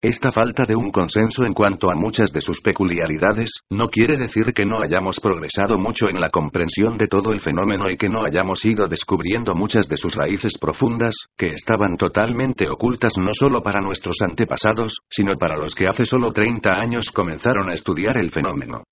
[0.00, 4.52] Esta falta de un consenso en cuanto a muchas de sus peculiaridades, no quiere decir
[4.54, 8.22] que no hayamos progresado mucho en la comprensión de todo el fenómeno y que no
[8.22, 13.80] hayamos ido descubriendo muchas de sus raíces profundas, que estaban totalmente ocultas no solo para
[13.80, 18.84] nuestros antepasados, sino para los que hace solo 30 años comenzaron a estudiar el fenómeno.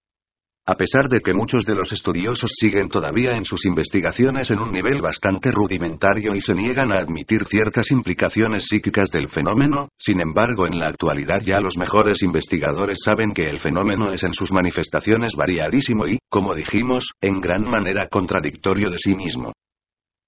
[0.69, 4.73] A pesar de que muchos de los estudiosos siguen todavía en sus investigaciones en un
[4.73, 10.67] nivel bastante rudimentario y se niegan a admitir ciertas implicaciones psíquicas del fenómeno, sin embargo
[10.67, 15.35] en la actualidad ya los mejores investigadores saben que el fenómeno es en sus manifestaciones
[15.37, 19.53] variadísimo y, como dijimos, en gran manera contradictorio de sí mismo.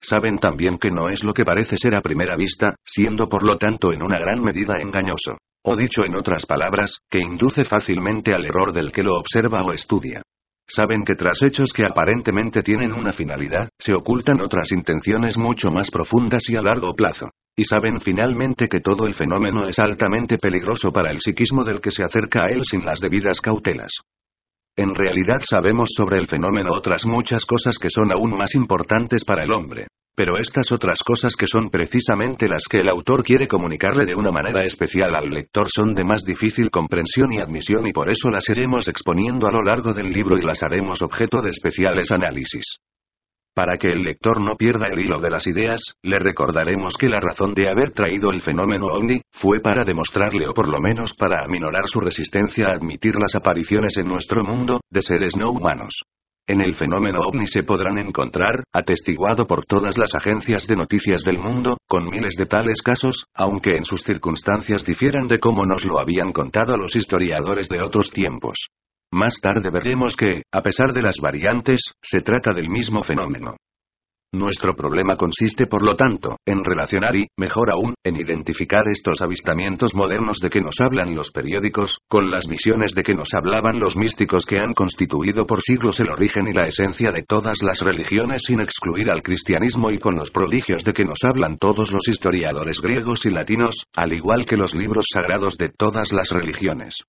[0.01, 3.57] Saben también que no es lo que parece ser a primera vista, siendo por lo
[3.57, 5.37] tanto en una gran medida engañoso.
[5.71, 9.71] O dicho en otras palabras, que induce fácilmente al error del que lo observa o
[9.71, 10.23] estudia.
[10.67, 15.91] Saben que tras hechos que aparentemente tienen una finalidad, se ocultan otras intenciones mucho más
[15.91, 17.29] profundas y a largo plazo.
[17.55, 21.91] Y saben finalmente que todo el fenómeno es altamente peligroso para el psiquismo del que
[21.91, 23.93] se acerca a él sin las debidas cautelas.
[24.75, 29.43] En realidad sabemos sobre el fenómeno otras muchas cosas que son aún más importantes para
[29.43, 29.85] el hombre.
[30.19, 34.33] Pero estas otras cosas que son precisamente las que el autor quiere comunicarle de una
[34.33, 38.49] manera especial al lector son de más difícil comprensión y admisión y por eso las
[38.49, 42.65] iremos exponiendo a lo largo del libro y las haremos objeto de especiales análisis.
[43.55, 47.21] Para que el lector no pierda el hilo de las ideas, le recordaremos que la
[47.21, 51.45] razón de haber traído el fenómeno ovni, fue para demostrarle o por lo menos para
[51.45, 55.93] aminorar su resistencia a admitir las apariciones en nuestro mundo, de seres no humanos.
[56.49, 61.37] En el fenómeno ovni se podrán encontrar, atestiguado por todas las agencias de noticias del
[61.37, 65.99] mundo, con miles de tales casos, aunque en sus circunstancias difieran de cómo nos lo
[65.99, 68.69] habían contado los historiadores de otros tiempos.
[69.11, 73.55] Más tarde veremos que, a pesar de las variantes, se trata del mismo fenómeno.
[74.31, 79.95] Nuestro problema consiste, por lo tanto, en relacionar y, mejor aún, en identificar estos avistamientos
[79.95, 83.97] modernos de que nos hablan los periódicos, con las visiones de que nos hablaban los
[83.97, 88.43] místicos que han constituido por siglos el origen y la esencia de todas las religiones
[88.45, 92.81] sin excluir al cristianismo y con los prodigios de que nos hablan todos los historiadores
[92.81, 96.99] griegos y latinos, al igual que los libros sagrados de todas las religiones.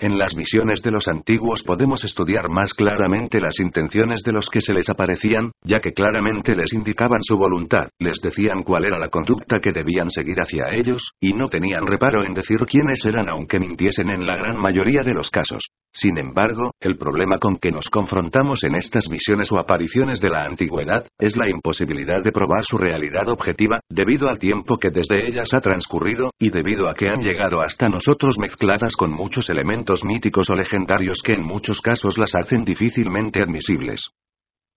[0.00, 4.60] En las visiones de los antiguos podemos estudiar más claramente las intenciones de los que
[4.60, 9.08] se les aparecían, ya que claramente les indicaban su voluntad, les decían cuál era la
[9.08, 13.58] conducta que debían seguir hacia ellos, y no tenían reparo en decir quiénes eran aunque
[13.58, 15.64] mintiesen en la gran mayoría de los casos.
[15.92, 20.44] Sin embargo, el problema con que nos confrontamos en estas visiones o apariciones de la
[20.44, 25.52] antigüedad, es la imposibilidad de probar su realidad objetiva, debido al tiempo que desde ellas
[25.54, 30.50] ha transcurrido, y debido a que han llegado hasta nosotros mezcladas con muchos elementos míticos
[30.50, 34.10] o legendarios que en muchos casos las hacen difícilmente admisibles.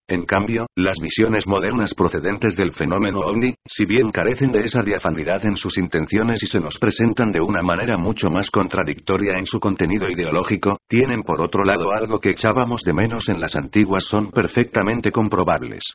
[0.07, 5.45] En cambio, las visiones modernas procedentes del fenómeno ovni, si bien carecen de esa diafanidad
[5.45, 9.59] en sus intenciones y se nos presentan de una manera mucho más contradictoria en su
[9.59, 14.32] contenido ideológico, tienen por otro lado algo que echábamos de menos en las antiguas son
[14.32, 15.93] perfectamente comprobables.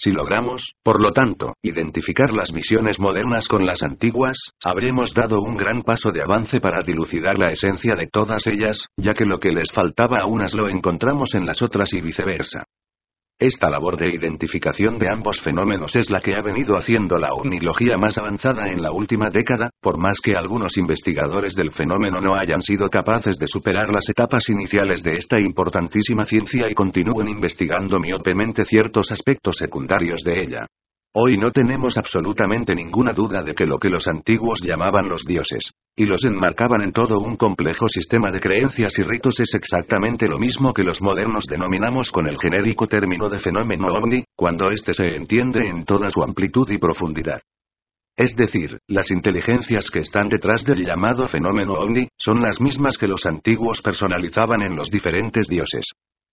[0.00, 5.56] Si logramos, por lo tanto, identificar las visiones modernas con las antiguas, habremos dado un
[5.56, 9.50] gran paso de avance para dilucidar la esencia de todas ellas, ya que lo que
[9.50, 12.62] les faltaba a unas lo encontramos en las otras y viceversa.
[13.40, 17.96] Esta labor de identificación de ambos fenómenos es la que ha venido haciendo la unilogía
[17.96, 22.60] más avanzada en la última década, por más que algunos investigadores del fenómeno no hayan
[22.60, 28.64] sido capaces de superar las etapas iniciales de esta importantísima ciencia y continúen investigando miopemente
[28.64, 30.66] ciertos aspectos secundarios de ella.
[31.14, 35.72] Hoy no tenemos absolutamente ninguna duda de que lo que los antiguos llamaban los dioses,
[35.96, 40.38] y los enmarcaban en todo un complejo sistema de creencias y ritos es exactamente lo
[40.38, 45.16] mismo que los modernos denominamos con el genérico término de fenómeno ovni, cuando éste se
[45.16, 47.40] entiende en toda su amplitud y profundidad.
[48.14, 53.08] Es decir, las inteligencias que están detrás del llamado fenómeno ovni, son las mismas que
[53.08, 55.86] los antiguos personalizaban en los diferentes dioses.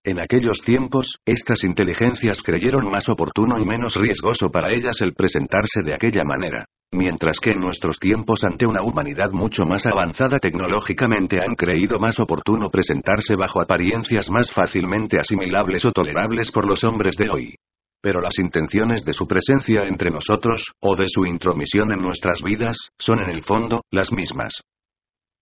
[0.05, 5.81] En aquellos tiempos, estas inteligencias creyeron más oportuno y menos riesgoso para ellas el presentarse
[5.83, 6.65] de aquella manera.
[6.91, 12.19] Mientras que en nuestros tiempos ante una humanidad mucho más avanzada tecnológicamente han creído más
[12.19, 17.55] oportuno presentarse bajo apariencias más fácilmente asimilables o tolerables por los hombres de hoy.
[17.99, 22.77] Pero las intenciones de su presencia entre nosotros, o de su intromisión en nuestras vidas,
[22.99, 24.61] son en el fondo, las mismas.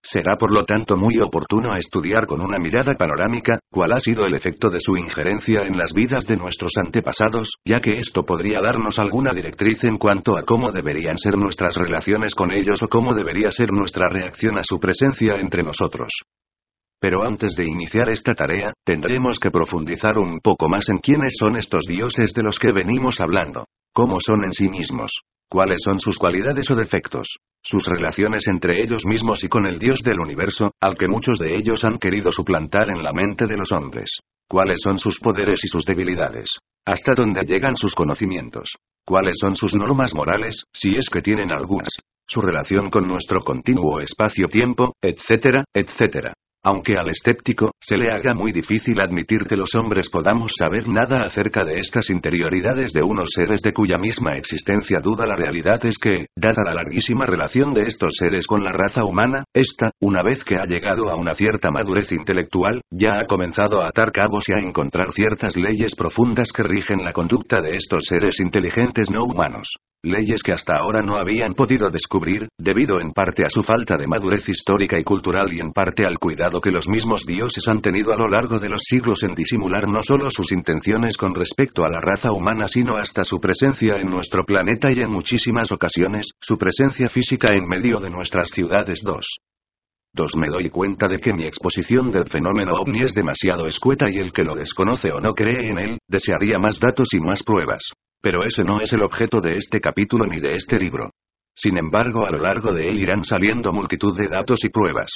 [0.06, 4.36] Será por lo tanto muy oportuno estudiar con una mirada panorámica, cuál ha sido el
[4.36, 8.99] efecto de su injerencia en las vidas de nuestros antepasados, ya que esto podría darnos
[8.99, 13.49] alguna directriz en cuanto a cómo deberían ser nuestras relaciones con ellos o cómo debería
[13.49, 16.12] ser nuestra reacción a su presencia entre nosotros.
[17.04, 21.58] Pero antes de iniciar esta tarea, tendremos que profundizar un poco más en quiénes son
[21.58, 23.66] estos dioses de los que venimos hablando.
[23.93, 25.12] ¿Cómo son en sí mismos?
[25.49, 27.39] ¿Cuáles son sus cualidades o defectos?
[27.62, 31.58] Sus relaciones entre ellos mismos y con el Dios del universo, al que muchos de
[31.58, 34.20] ellos han querido suplantar en la mente de los hombres.
[34.47, 36.58] ¿Cuáles son sus poderes y sus debilidades?
[36.86, 38.78] ¿Hasta dónde llegan sus conocimientos?
[39.06, 41.89] ¿Cuáles son sus normas morales, si es que tienen algunas?
[42.26, 46.34] Su relación con nuestro continuo espacio-tiempo, etcétera, etcétera.
[46.66, 51.20] Aunque al escéptico, se le haga muy difícil admitir que los hombres podamos saber nada
[51.26, 55.97] acerca de estas interioridades de unos seres de cuya misma existencia duda la realidad es
[55.97, 60.45] que, dada la larguísima relación de estos seres con la raza humana, esta, una vez
[60.45, 64.53] que ha llegado a una cierta madurez intelectual, ya ha comenzado a atar cabos y
[64.53, 69.68] a encontrar ciertas leyes profundas que rigen la conducta de estos seres inteligentes no humanos.
[70.06, 74.06] Leyes que hasta ahora no habían podido descubrir, debido en parte a su falta de
[74.06, 78.12] madurez histórica y cultural y en parte al cuidado que los mismos dioses han tenido
[78.12, 81.89] a lo largo de los siglos en disimular no solo sus intenciones con respecto a
[81.89, 86.58] la raza humana sino hasta su presencia en nuestro planeta y en muchísimas ocasiones, su
[86.58, 89.26] presencia física en medio de nuestras ciudades 2.
[90.16, 90.36] 2.
[90.38, 94.32] Me doy cuenta de que mi exposición del fenómeno ovni es demasiado escueta y el
[94.32, 97.82] que lo desconoce o no cree en él, desearía más datos y más pruebas.
[98.22, 101.09] Pero ese no es el objeto de este capítulo ni de este libro.
[101.55, 105.11] Sin embargo, a lo largo de él irán saliendo multitud de datos y pruebas.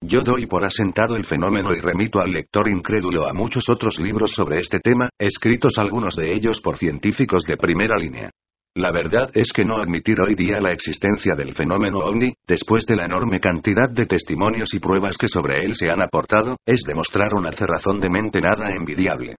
[0.00, 4.32] Yo doy por asentado el fenómeno y remito al lector incrédulo a muchos otros libros
[4.32, 8.30] sobre este tema, escritos algunos de ellos por científicos de primera línea.
[8.78, 12.94] La verdad es que no admitir hoy día la existencia del fenómeno ovni, después de
[12.94, 17.34] la enorme cantidad de testimonios y pruebas que sobre él se han aportado, es demostrar
[17.34, 19.34] una cerrazón de mente nada envidiable.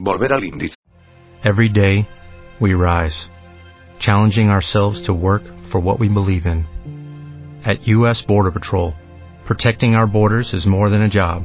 [0.00, 0.74] Volver al índice.
[1.44, 2.08] Every day,
[2.60, 3.30] we rise,
[4.00, 6.66] challenging ourselves to work for what we believe in.
[7.64, 8.20] At U.S.
[8.26, 8.94] Border Patrol,
[9.46, 11.44] protecting our borders is more than a job,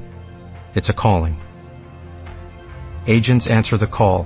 [0.74, 1.40] it's a calling.
[3.06, 4.26] Agents answer the call,